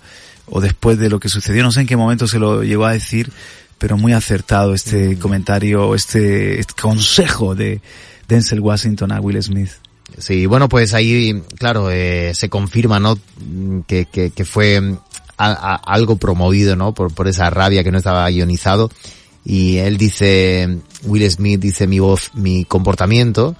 [0.48, 2.94] o después de lo que sucedió, no sé en qué momento se lo llegó a
[2.94, 3.32] decir,
[3.78, 4.76] pero muy acertado Mm.
[4.76, 7.82] este comentario, este, este consejo de
[8.28, 9.72] Denzel Washington a Will Smith.
[10.18, 13.18] Sí, bueno, pues ahí, claro, eh, se confirma, ¿no?
[13.88, 14.98] Que, que, que fue mm,
[15.38, 16.94] a- a- algo promovido, ¿no?
[16.94, 18.90] Por, por esa rabia que no estaba guionizado.
[19.44, 23.56] Y él dice, Will Smith dice, mi voz, mi comportamiento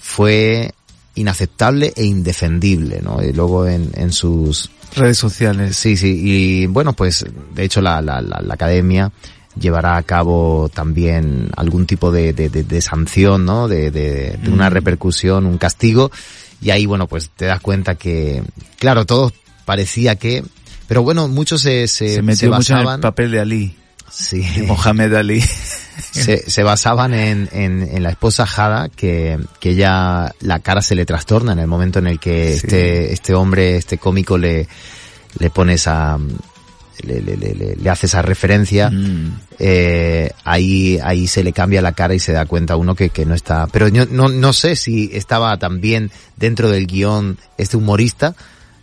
[0.00, 0.72] fue
[1.14, 3.22] inaceptable e indefendible, ¿no?
[3.22, 5.76] Y luego en, en sus, Redes sociales.
[5.76, 9.12] Sí, sí, y bueno, pues de hecho la, la, la, la academia
[9.60, 13.68] llevará a cabo también algún tipo de, de, de, de sanción, ¿no?
[13.68, 14.72] De, de, de una Mm.
[14.72, 16.10] repercusión, un castigo,
[16.60, 18.42] y ahí, bueno, pues te das cuenta que,
[18.78, 19.32] claro, todo
[19.64, 20.42] parecía que,
[20.86, 23.76] pero bueno, muchos se, se, Se metió mucho en el basaban, papel de Ali,
[24.10, 25.40] sí, de Mohamed Ali.
[26.12, 30.94] se, se basaban en, en, en la esposa Jada, que, que ya la cara se
[30.94, 32.66] le trastorna en el momento en el que Sí.
[32.66, 34.66] este, este hombre, este cómico le,
[35.38, 36.16] le pone esa,
[37.04, 39.40] le, le, le, le- le hace esa referencia, Mm.
[39.58, 43.24] eh, ahí, ahí se le cambia la cara y se da cuenta uno que, que
[43.26, 48.34] no está, pero yo no, no sé si estaba también dentro del guion este humorista,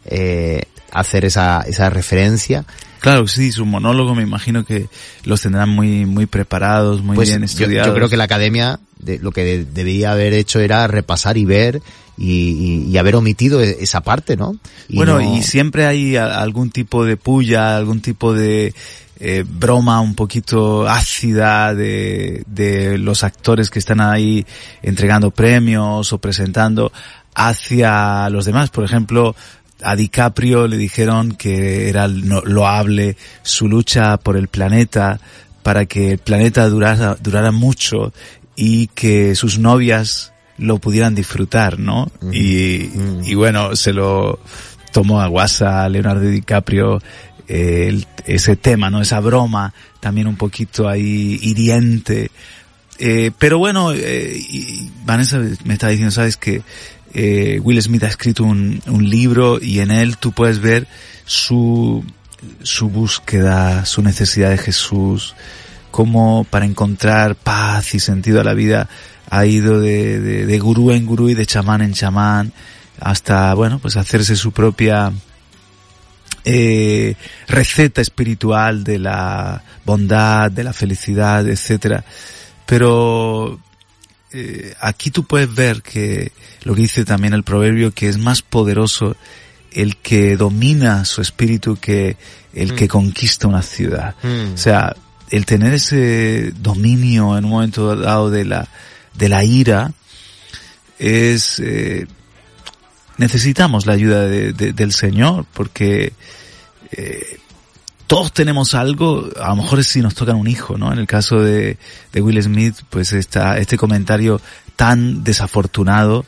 [0.06, 2.66] eh, hacer esa, esa referencia.
[3.00, 4.88] Claro, sí, su monólogo me imagino que
[5.26, 7.88] los tendrán muy, muy preparados, muy Pues bien yo, estudiados.
[7.88, 11.46] yo creo que la academia de, lo que de- debía haber hecho era repasar y
[11.46, 11.82] ver
[12.18, 14.56] y, y- haber omitido e- esa parte, ¿no?
[14.88, 18.74] Y bueno, no- y siempre hay algún tipo de puya, algún tipo de
[19.20, 24.46] eh, broma un poquito ácida de, de los actores que están ahí
[24.82, 26.92] entregando premios o presentando
[27.34, 28.70] hacia los demás.
[28.70, 29.36] Por ejemplo,
[29.82, 35.20] a DiCaprio le dijeron que era loable su lucha por el planeta
[35.64, 38.14] para que el planeta durara, durara mucho
[38.56, 42.12] y que sus novias lo pudieran disfrutar, ¿no?
[42.32, 42.90] Y,
[43.26, 44.40] y bueno, se lo
[44.94, 47.02] tomó a guasa Leonardo DiCaprio
[47.48, 49.02] eh, el- ese tema, ¿no?
[49.02, 52.32] Esa broma también un poquito ahí hiriente.
[52.98, 56.62] Eh, pero bueno, eh, y Vanessa me está diciendo, sabes que
[57.14, 60.88] eh, Will Smith ha escrito un, un libro y en él tú puedes ver
[61.26, 62.04] su,
[62.64, 65.36] su búsqueda, su necesidad de Jesús,
[65.92, 68.88] cómo para encontrar paz y sentido a la vida
[69.30, 72.54] ha ido de, de, de gurú en gurú y de chamán en chamán
[73.00, 75.12] hasta, bueno, pues hacerse su propia
[76.44, 77.16] eh,
[77.48, 82.06] receta espiritual de la bondad, de la felicidad, etcétera.
[82.66, 83.60] Pero
[84.32, 86.32] eh, aquí tú puedes ver que
[86.64, 89.16] lo que dice también el proverbio que es más poderoso
[89.72, 92.16] el que domina su espíritu que
[92.54, 94.16] el que conquista una ciudad.
[94.24, 94.54] Mm.
[94.54, 94.96] O sea,
[95.30, 98.68] el tener ese dominio en un momento dado de la
[99.18, 99.92] de la ira
[101.00, 102.06] es eh,
[103.18, 106.14] necesitamos la ayuda de- de- del Señor porque
[106.92, 107.40] eh,
[108.08, 110.94] todos tenemos algo, a lo mejor es si nos tocan un hijo, ¿no?
[110.94, 111.78] En el caso de,
[112.14, 114.40] de Will Smith, pues está este comentario
[114.76, 116.24] tan desafortunado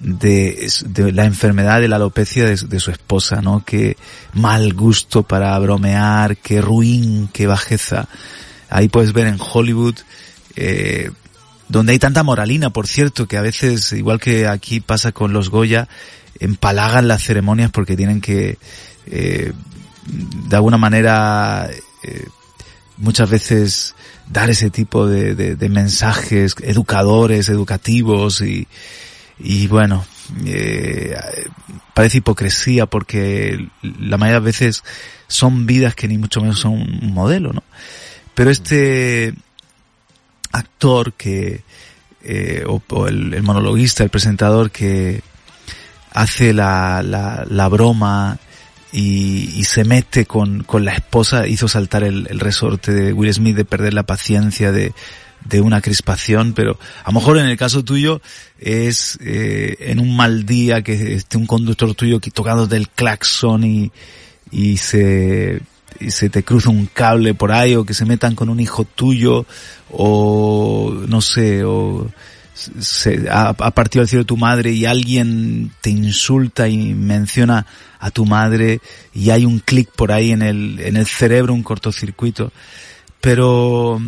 [0.00, 0.68] de,
[1.14, 3.64] la enfermedad de la alopecia de, de su esposa, ¿no?
[3.64, 3.96] Qué
[4.34, 8.06] mal gusto para bromear, qué ruin, qué bajeza.
[8.68, 9.94] Ahí puedes ver en Hollywood,
[10.56, 11.10] eh,
[11.68, 15.50] donde hay tanta moralina, por cierto, que a veces, igual que aquí pasa con los
[15.50, 15.88] Goya,
[16.40, 18.58] empalagan las ceremonias porque tienen que,
[19.06, 19.52] eh,
[20.48, 21.68] de alguna manera,
[22.02, 22.26] eh,
[22.98, 23.94] muchas veces
[24.28, 28.66] dar ese tipo de, de- de mensajes educadores, educativos y,
[29.38, 30.04] y bueno,
[30.46, 31.14] eh,
[31.94, 34.82] parece hipocresía porque la mayoría de veces
[35.28, 37.62] son vidas que ni mucho menos son un modelo, ¿no?
[38.34, 39.34] Pero este
[40.54, 41.62] actor que,
[42.22, 45.22] eh, o, el, monologuista, el presentador que
[46.12, 48.38] hace la, la, la broma
[48.92, 53.56] y, se mete con, con la esposa, hizo saltar el, el resorte de Will Smith
[53.56, 54.92] de perder la paciencia de,
[55.44, 58.20] de una crispación, pero a lo mejor en el caso tuyo
[58.58, 62.30] es eh, en un mal día que esté un conductor tuyo que
[62.68, 63.92] del claxon y,
[64.50, 65.60] y se
[66.00, 68.84] y se te cruza un cable por ahí o que se metan con un hijo
[68.84, 69.46] tuyo
[69.90, 72.10] o no sé o
[72.54, 77.66] se, ha, partido al cielo tu madre y alguien te insulta y menciona
[77.98, 78.80] a tu madre
[79.12, 82.52] y hay un clic por ahí en el, en el cerebro, un cortocircuito.
[83.20, 84.00] Pero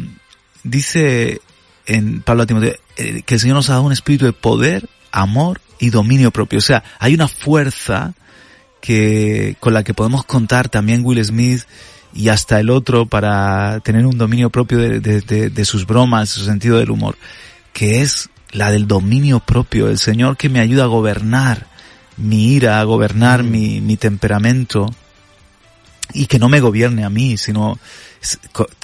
[0.62, 1.41] dice
[1.87, 4.89] en Pablo a Timoteo eh, que el Señor nos ha dado un espíritu de poder,
[5.11, 6.59] amor y dominio propio.
[6.59, 8.14] O sea, hay una fuerza
[8.87, 11.62] que, con la que podemos contar también Will Smith
[12.14, 16.28] y hasta el otro para tener un dominio propio de, de- de- de sus bromas,
[16.30, 17.16] su sentido del humor,
[17.72, 21.66] que es la del dominio propio, el Señor que me ayuda a gobernar
[22.16, 24.87] mi ira, a gobernar mi, mi temperamento
[26.14, 27.78] y que no me gobierne a mí, sino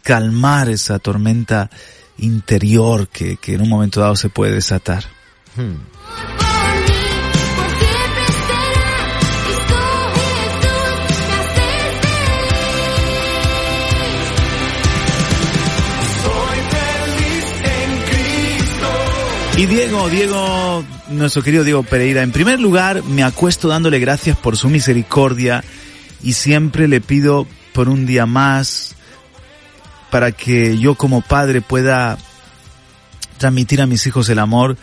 [0.03, 1.71] calmar esa tormenta
[2.19, 5.05] interior que, que en un momento dado se puede desatar.
[5.57, 6.52] Hmm.
[19.57, 24.57] Y Diego, Diego, nuestro querido Diego Pereira, en primer lugar me acuesto dándole gracias por
[24.57, 25.63] su misericordia
[26.23, 28.97] y siempre le pido por un día más
[30.11, 32.17] para que yo como padre pueda
[33.37, 34.77] transmitir a mis hijos el amor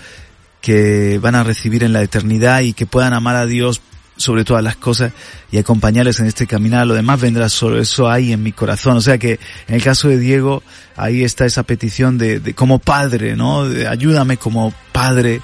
[0.61, 3.81] que van a recibir en la eternidad y que puedan amar a Dios
[4.19, 5.13] sobre todas las cosas
[5.51, 6.85] y acompañarles en este caminar.
[6.85, 7.79] Lo demás vendrá solo.
[7.79, 8.97] Eso hay en mi corazón.
[8.97, 10.61] O sea que en el caso de Diego,
[10.95, 13.63] ahí está esa petición de, de como padre, ¿no?
[13.67, 15.41] De ayúdame como padre.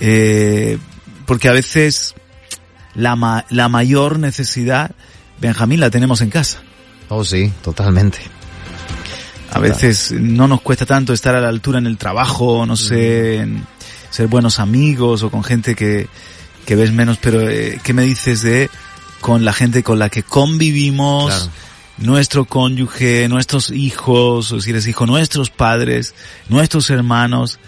[0.00, 0.78] eh,
[1.26, 2.14] porque a veces
[2.94, 4.92] la, ma- la mayor necesidad,
[5.40, 6.62] Benjamín, la tenemos en casa.
[7.08, 8.18] Oh, sí, totalmente.
[9.52, 13.38] A veces no nos cuesta tanto estar a la altura en el trabajo, no sé,
[13.38, 13.64] en
[14.10, 16.08] ser buenos amigos o con gente que,
[16.66, 18.68] que ves menos, pero eh, ¿qué me dices de
[19.20, 21.50] con la gente con la que convivimos, Claro.
[21.98, 26.14] nuestro cónyuge, nuestros hijos, o si eres hijo, nuestros padres,
[26.48, 27.58] nuestros hermanos,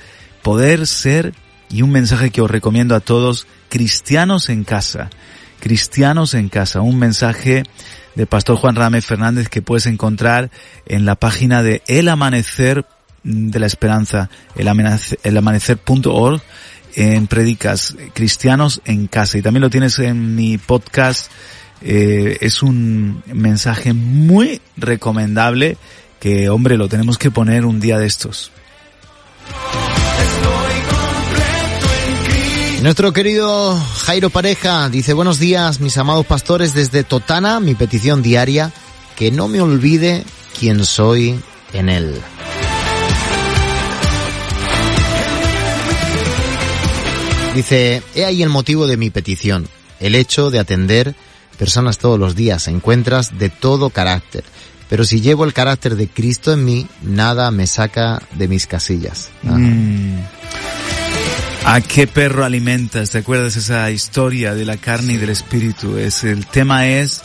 [0.42, 1.32] poder ser,
[1.70, 5.11] y un mensaje que os recomiendo a todos, cristianos en casa,
[5.61, 7.62] cristianos en casa, un mensaje
[8.14, 10.51] del pastor Juan Rame Fernández que puedes encontrar
[10.86, 12.86] en la página de El Amanecer
[13.24, 16.40] de la Esperanza, el amanecer- elamanecer.org,
[16.95, 19.39] en Predicas, Cristianos en Casa.
[19.39, 21.30] Y también lo tienes en mi podcast.
[21.80, 25.76] Eh, es un mensaje muy recomendable
[26.20, 28.51] que, hombre, lo tenemos que poner un día de estos.
[32.82, 38.72] Nuestro querido Jairo Pareja dice, buenos días, mis amados pastores, desde Totana, mi petición diaria,
[39.16, 40.24] que no me olvide
[40.59, 41.41] quién soy
[41.72, 42.20] en él.
[47.59, 49.66] Dice, he ahí el motivo de mi petición,
[49.98, 51.16] el hecho de atender
[51.59, 54.44] personas todos los días, encuentras de todo carácter.
[54.88, 59.30] Pero si llevo el carácter de Cristo en mí, nada me saca de mis casillas.
[59.42, 60.18] Mm.
[61.64, 63.11] ¿A qué perro alimentas?
[63.11, 65.96] ¿Te acuerdas esa historia de la carne y del espíritu?
[65.96, 67.22] Es el tema es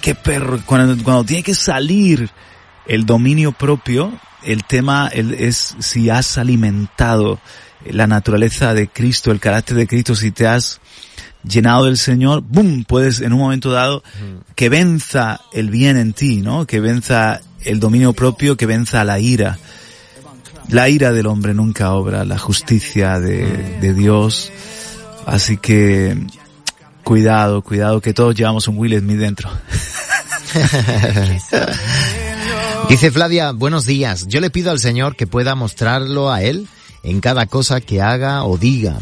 [0.00, 2.30] qué perro cuando, tiene que salir
[2.86, 4.10] el dominio propio,
[4.42, 7.38] el tema es si has alimentado
[7.86, 10.80] la naturaleza de Cristo, el carácter de Cristo, si te has
[11.44, 12.84] llenado del Señor, ¡boom!
[12.84, 14.02] Puedes en un momento dado
[14.54, 16.66] que venza el bien en ti, ¿no?
[16.66, 19.58] Que venza el dominio propio, que venza la ira.
[20.68, 24.52] La ira del hombre nunca obra, la justicia de, de Dios.
[25.24, 26.16] Así que
[27.04, 29.50] cuidado, cuidado, que todos llevamos un Will Smith dentro.
[32.88, 34.26] Dice Flavia, buenos días.
[34.28, 36.68] Yo le pido al Señor que pueda mostrarlo a Él
[37.08, 38.98] en cada cosa que haga o diga.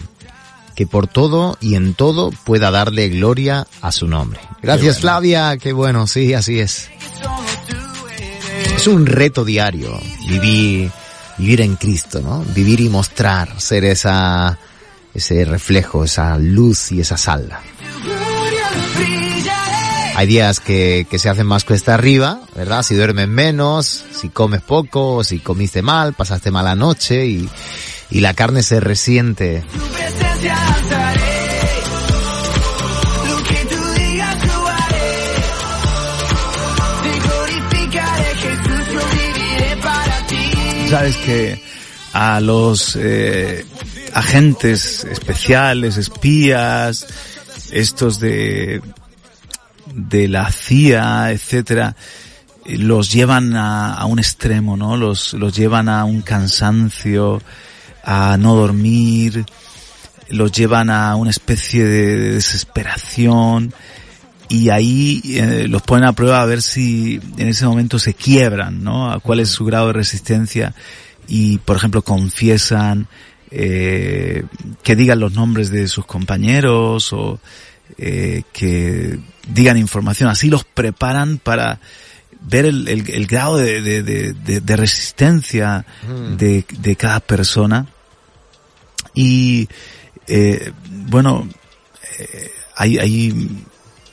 [0.74, 4.40] Que por todo y en todo pueda darle gloria a su nombre.
[4.62, 6.90] Gracias Flavia, qué bueno, sí, así es.
[8.76, 9.98] Es un reto diario
[10.28, 10.90] vivir,
[11.38, 12.44] vivir en Cristo, ¿no?
[12.54, 14.58] Vivir y mostrar, ser esa,
[15.14, 17.48] ese reflejo, esa luz y esa sal.
[20.14, 22.82] Hay días que, que se hacen más cuesta arriba, ¿verdad?
[22.82, 27.48] Si duermes menos, si comes poco, si comiste mal, pasaste mala noche y,
[28.10, 29.64] y la carne se resiente.
[40.90, 41.62] Sabes que
[42.12, 43.66] a los eh,
[44.14, 47.06] agentes especiales, espías,
[47.72, 48.80] estos de
[49.96, 51.96] de la CIA, etcétera,
[52.66, 54.96] los llevan a, a un extremo, ¿no?
[54.96, 57.40] Los, los llevan a un cansancio,
[58.06, 59.44] a no dormir,
[60.28, 63.74] los llevan a una especie de, de desesperación
[64.48, 68.82] y ahí eh, los ponen a prueba a ver si en ese momento se quiebran,
[68.84, 69.10] ¿no?
[69.10, 70.72] A cuál es su grado de resistencia
[71.26, 73.08] y, por ejemplo, confiesan
[73.50, 74.44] eh,
[74.84, 77.40] que digan los nombres de sus compañeros o
[77.98, 79.18] eh, que
[79.52, 80.28] digan información.
[80.30, 81.80] Así los preparan para
[82.40, 85.84] ver el, el- el grado de, de- de- de- de resistencia
[86.36, 87.86] de, de cada persona.
[89.16, 89.68] Y,
[90.28, 90.70] eh,
[91.08, 91.48] bueno,
[92.20, 93.48] eh, hay, hay,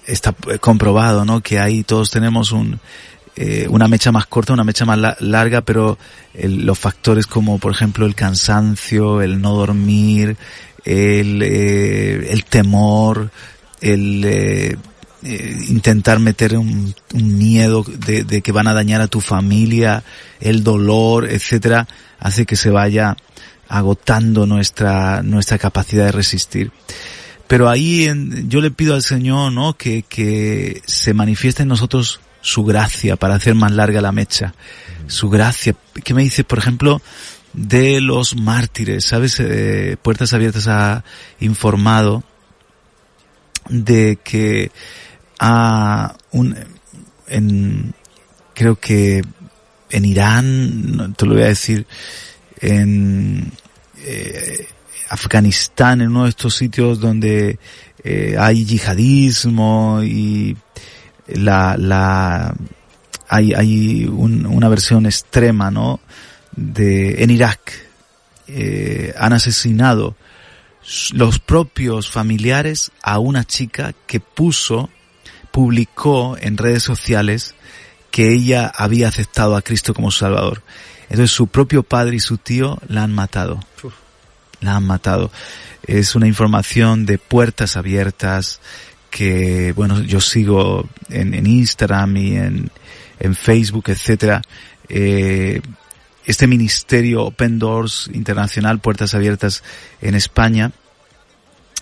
[0.07, 1.41] está comprobado, ¿no?
[1.41, 2.79] Que ahí todos tenemos un,
[3.35, 5.97] eh, una mecha más corta, una mecha más la- larga, pero
[6.33, 10.37] el- los factores como, por ejemplo, el cansancio, el no dormir,
[10.85, 13.29] el, eh, el temor,
[13.81, 14.77] el, eh,
[15.23, 20.03] eh, intentar meter un, un miedo de, de que van a dañar a tu familia,
[20.39, 21.87] el dolor, etcétera,
[22.19, 23.15] hace que se vaya
[23.73, 26.71] agotando nuestra, nuestra capacidad de resistir.
[27.47, 29.73] Pero ahí en- yo le pido al Señor, ¿no?
[29.73, 34.53] Que, que se manifieste en nosotros su gracia para hacer más larga la mecha.
[35.07, 35.75] Su gracia.
[36.03, 37.01] ¿Qué me dice, por ejemplo,
[37.53, 39.05] de los mártires?
[39.05, 39.39] ¿Sabes?
[39.39, 41.03] Eh, Puertas Abiertas ha
[41.39, 42.23] informado
[43.69, 44.71] de que
[45.39, 46.55] a un,
[47.27, 47.95] en,
[48.53, 49.23] creo que
[49.89, 51.87] en Irán, te lo voy a decir,
[52.61, 53.51] en
[54.03, 54.67] eh,
[55.09, 57.59] Afganistán, en uno de estos sitios donde
[58.03, 60.57] eh, hay yihadismo y
[61.27, 62.53] la, la,
[63.27, 65.99] hay, hay un- una versión extrema, ¿no?
[66.55, 67.71] De, en Irak,
[68.47, 70.15] eh, han asesinado
[71.13, 74.89] los propios familiares a una chica que puso,
[75.51, 77.55] publicó en redes sociales
[78.11, 80.61] que ella había aceptado a Cristo como Salvador.
[81.09, 83.59] Entonces su propio padre y su tío la han matado.
[84.61, 85.31] La han matado.
[85.85, 88.59] Es una información de puertas abiertas
[89.09, 92.71] que, bueno, yo sigo en, en Instagram y en,
[93.19, 94.41] en Facebook, etcétera.
[94.89, 95.61] Eh,
[96.25, 99.61] este ministerio Open Doors Internacional, Puertas Abiertas
[100.01, 100.71] en España,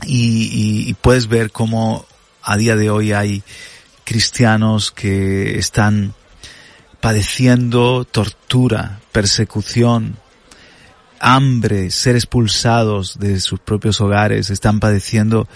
[0.04, 2.06] y, y- y puedes ver cómo
[2.42, 3.44] a día de hoy hay
[4.04, 6.16] cristianos que están
[7.00, 10.18] padeciendo tortura, persecución,
[11.20, 15.48] hambre, ser expulsados de sus propios hogares, están padeciendo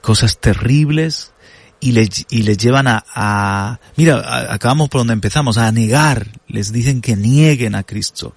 [0.00, 1.32] cosas terribles
[1.80, 7.00] y le, y les llevan a, mira, acabamos por donde empezamos, a negar, les dicen
[7.00, 8.36] que nieguen a Cristo,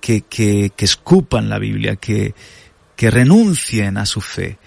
[0.00, 2.34] que, que, que escupan la Biblia, que,
[2.96, 4.58] que renuncien a su fe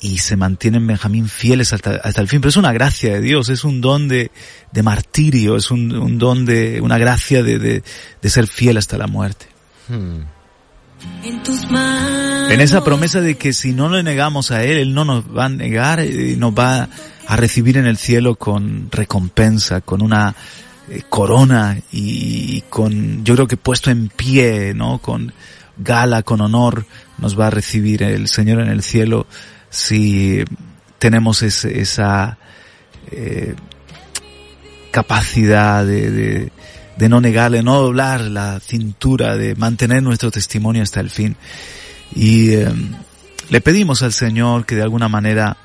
[0.00, 2.40] y se mantienen Benjamín fieles hasta, hasta el fin.
[2.40, 4.30] Pero es una gracia de Dios, es un don de,
[4.72, 7.82] de martirio, es un, un don de, una gracia de, de,
[8.20, 9.46] de ser fiel hasta la muerte.
[9.88, 12.50] En tus manos.
[12.50, 15.46] En esa promesa de que si no le negamos a Él, Él no nos va
[15.46, 16.88] a negar, eh, nos va
[17.26, 20.34] a recibir en el cielo con recompensa, con una
[20.90, 24.98] eh, corona y, y con, yo creo que puesto en pie, ¿no?
[24.98, 25.32] Con
[25.78, 26.84] gala, con honor,
[27.18, 29.26] nos va a recibir el Señor en el cielo
[29.74, 30.44] si
[31.00, 32.38] tenemos esa
[33.10, 33.54] eh,
[34.92, 36.52] capacidad de, de,
[36.96, 41.36] de no negarle, no doblar la cintura, de mantener nuestro testimonio hasta el fin.
[42.14, 42.68] Y eh,
[43.50, 45.56] le pedimos al Señor que de alguna manera,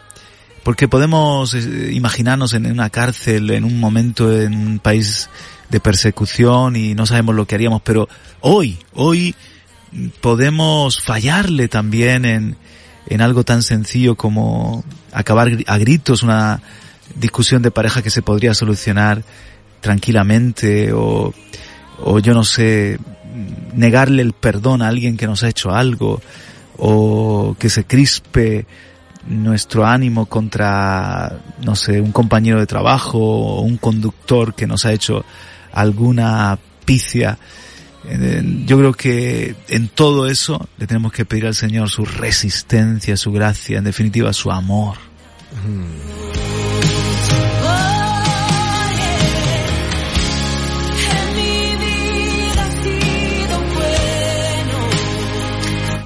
[0.63, 5.29] porque podemos eh, imaginarnos en una cárcel, en un momento, en un país
[5.69, 8.09] de persecución y no sabemos lo que haríamos, pero
[8.41, 9.35] hoy, hoy
[10.19, 12.57] podemos fallarle también en,
[13.09, 16.61] en algo tan sencillo como acabar a gritos una
[17.15, 19.23] discusión de pareja que se podría solucionar
[19.81, 21.33] tranquilamente o,
[22.03, 22.99] o yo no sé,
[23.73, 26.21] negarle el perdón a alguien que nos ha hecho algo
[26.77, 28.65] o que se crispe
[29.27, 34.93] nuestro ánimo contra, no sé, un compañero de trabajo o un conductor que nos ha
[34.93, 35.25] hecho
[35.71, 37.37] alguna picia.
[38.65, 43.31] Yo creo que en todo eso le tenemos que pedir al Señor su resistencia, su
[43.31, 44.97] gracia, en definitiva su amor.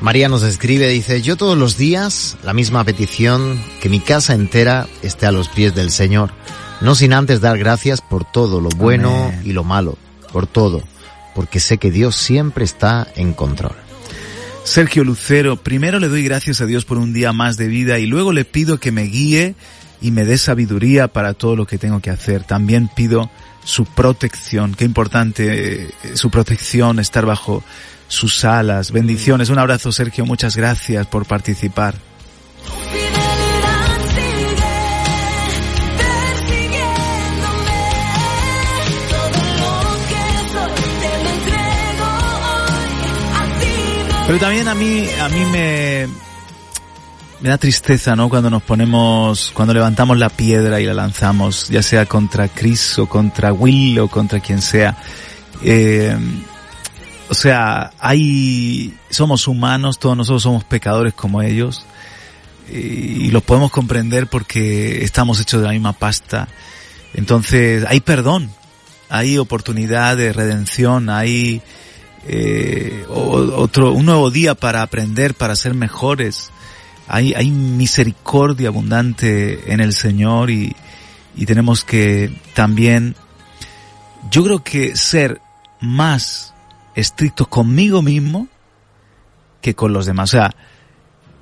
[0.04, 4.86] María nos escribe, dice, yo todos los días la misma petición, que mi casa entera
[5.02, 6.32] esté a los pies del Señor,
[6.82, 9.42] no sin antes dar gracias por todo lo bueno Amén.
[9.46, 9.98] y lo malo,
[10.34, 10.84] por todo,
[11.34, 13.76] porque sé que Dios siempre está en control.
[14.64, 18.06] Sergio Lucero, primero le doy gracias a Dios por un día más de vida y
[18.06, 19.56] luego le pido que me guíe
[20.02, 22.44] y me dé sabiduría para todo lo que tengo que hacer.
[22.44, 23.30] También pido
[23.66, 27.64] su protección, qué importante eh, su protección, estar bajo
[28.08, 28.92] sus alas.
[28.92, 31.96] Bendiciones, un abrazo Sergio, muchas gracias por participar.
[44.26, 46.08] Pero también a mí, a mí me,
[47.42, 48.30] me da tristeza, ¿no?
[48.30, 53.08] Cuando nos ponemos, cuando levantamos la piedra y la lanzamos, ya sea contra Chris o
[53.08, 54.98] contra Will o contra quien sea.
[55.62, 56.18] Eh,
[57.30, 61.86] o sea, hay, somos humanos, todos nosotros somos pecadores como ellos.
[62.72, 66.48] Y los podemos comprender porque estamos hechos de la misma pasta.
[67.14, 68.50] Entonces, hay perdón,
[69.10, 71.62] hay oportunidad de redención, hay
[72.28, 76.52] eh, otro, un nuevo día para aprender, para ser mejores.
[77.08, 80.76] Hay, hay misericordia abundante en el Señor y,
[81.36, 83.16] y tenemos que también,
[84.32, 85.42] yo creo que ser
[85.82, 86.54] más
[86.96, 88.48] estrictos conmigo mismo
[89.62, 90.30] que con los demás.
[90.30, 90.56] O sea,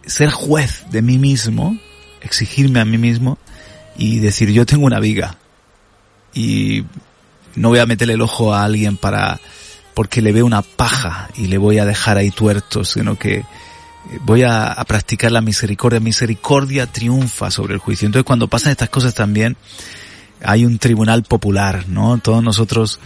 [0.05, 1.77] ser juez de mí mismo,
[2.21, 3.37] exigirme a mí mismo
[3.97, 5.37] y decir yo tengo una viga
[6.33, 6.85] y
[7.55, 9.39] no voy a meterle el ojo a alguien para
[9.93, 13.43] porque le veo una paja y le voy a dejar ahí tuerto, sino que
[14.25, 15.99] voy a, a practicar la misericordia.
[15.99, 18.05] Misericordia triunfa sobre el juicio.
[18.05, 19.57] Entonces cuando pasan estas cosas también
[20.43, 22.17] hay un tribunal popular, ¿no?
[22.17, 22.99] Todos nosotros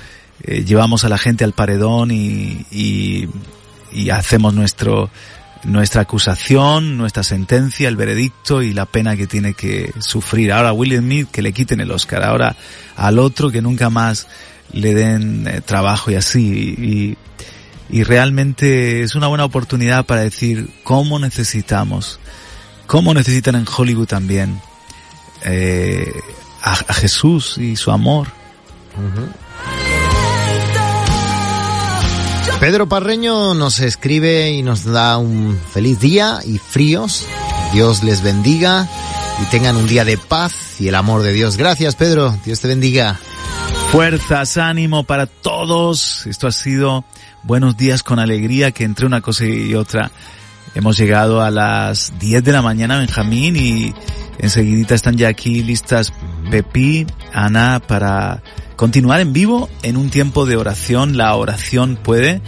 [0.44, 3.28] eh, llevamos a la gente al paredón y, y,
[3.92, 5.10] y hacemos nuestro
[5.64, 10.52] nuestra acusación, nuestra sentencia, el veredicto y la pena que tiene que sufrir.
[10.52, 12.56] Ahora a Will Smith que le quiten el Oscar, ahora
[12.96, 14.28] al otro que nunca más
[14.76, 17.16] le den eh, trabajo y así.
[17.90, 22.20] Y, y realmente es una buena oportunidad para decir cómo necesitamos,
[22.88, 24.60] cómo necesitan en Hollywood también
[25.44, 26.12] eh,
[26.62, 28.28] a, a Jesús y su amor.
[32.60, 37.26] Pedro Parreño nos escribe y nos da un feliz día y fríos.
[37.74, 38.88] Dios les bendiga
[39.42, 41.58] y tengan un día de paz y el amor de Dios.
[41.58, 42.38] Gracias, Pedro.
[42.46, 43.20] Dios te bendiga.
[43.92, 46.26] Fuerzas, ánimo para todos.
[46.26, 47.06] Esto ha sido
[47.44, 50.12] buenos días con alegría que entre una cosa y otra
[50.74, 53.94] hemos llegado a las 10 de la mañana, Benjamín, y
[54.40, 56.14] enseguidita están ya aquí listas
[56.50, 58.44] Pepi, Ana, para
[58.76, 61.18] continuar en vivo en un tiempo de oración.
[61.18, 62.42] La oración puede,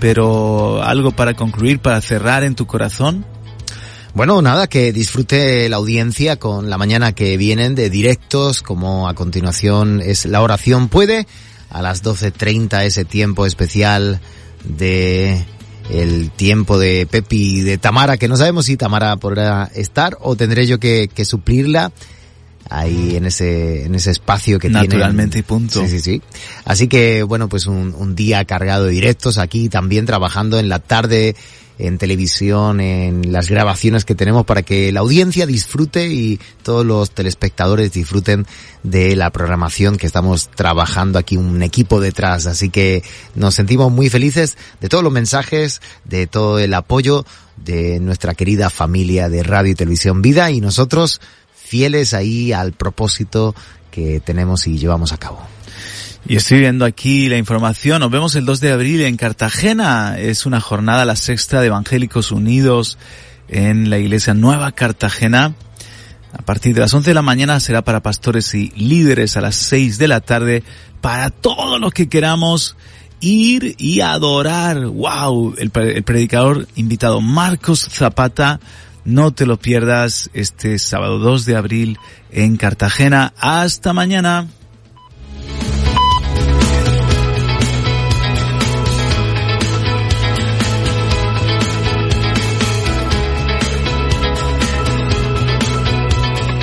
[0.00, 3.26] pero algo para concluir, para cerrar en tu corazón.
[4.16, 9.14] Bueno, nada, que disfrute la audiencia con la mañana que vienen de directos, como a
[9.14, 11.26] continuación es la oración puede,
[11.68, 14.22] a las 12.30 ese tiempo especial
[14.64, 15.44] de
[15.90, 20.34] el tiempo de Pepi y de Tamara, que no sabemos si Tamara podrá estar o
[20.34, 21.92] tendré yo que, que suplirla
[22.70, 24.88] ahí en ese, en ese espacio que tiene.
[24.88, 25.82] Naturalmente y punto.
[25.82, 26.22] Sí, sí, sí.
[26.64, 30.78] Así que, bueno, pues un, un día cargado de directos aquí también trabajando en la
[30.78, 31.36] tarde
[31.78, 37.10] en televisión, en las grabaciones que tenemos para que la audiencia disfrute y todos los
[37.10, 38.46] telespectadores disfruten
[38.82, 42.46] de la programación que estamos trabajando aquí, un equipo detrás.
[42.46, 43.02] Así que
[43.34, 47.24] nos sentimos muy felices de todos los mensajes, de todo el apoyo
[47.56, 51.20] de nuestra querida familia de Radio y Televisión Vida y nosotros
[51.54, 53.54] fieles ahí al propósito
[53.90, 55.55] que tenemos y llevamos a cabo.
[56.28, 58.00] Y estoy viendo aquí la información.
[58.00, 60.18] Nos vemos el 2 de abril en Cartagena.
[60.18, 62.98] Es una jornada, la sexta de Evangélicos Unidos
[63.46, 65.54] en la iglesia Nueva Cartagena.
[66.32, 69.54] A partir de las 11 de la mañana será para pastores y líderes a las
[69.54, 70.64] 6 de la tarde
[71.00, 72.76] para todos los que queramos
[73.20, 74.84] ir y adorar.
[74.84, 75.54] ¡Wow!
[75.58, 78.58] El, el predicador invitado Marcos Zapata.
[79.04, 81.98] No te lo pierdas este sábado 2 de abril
[82.32, 83.32] en Cartagena.
[83.38, 84.48] Hasta mañana.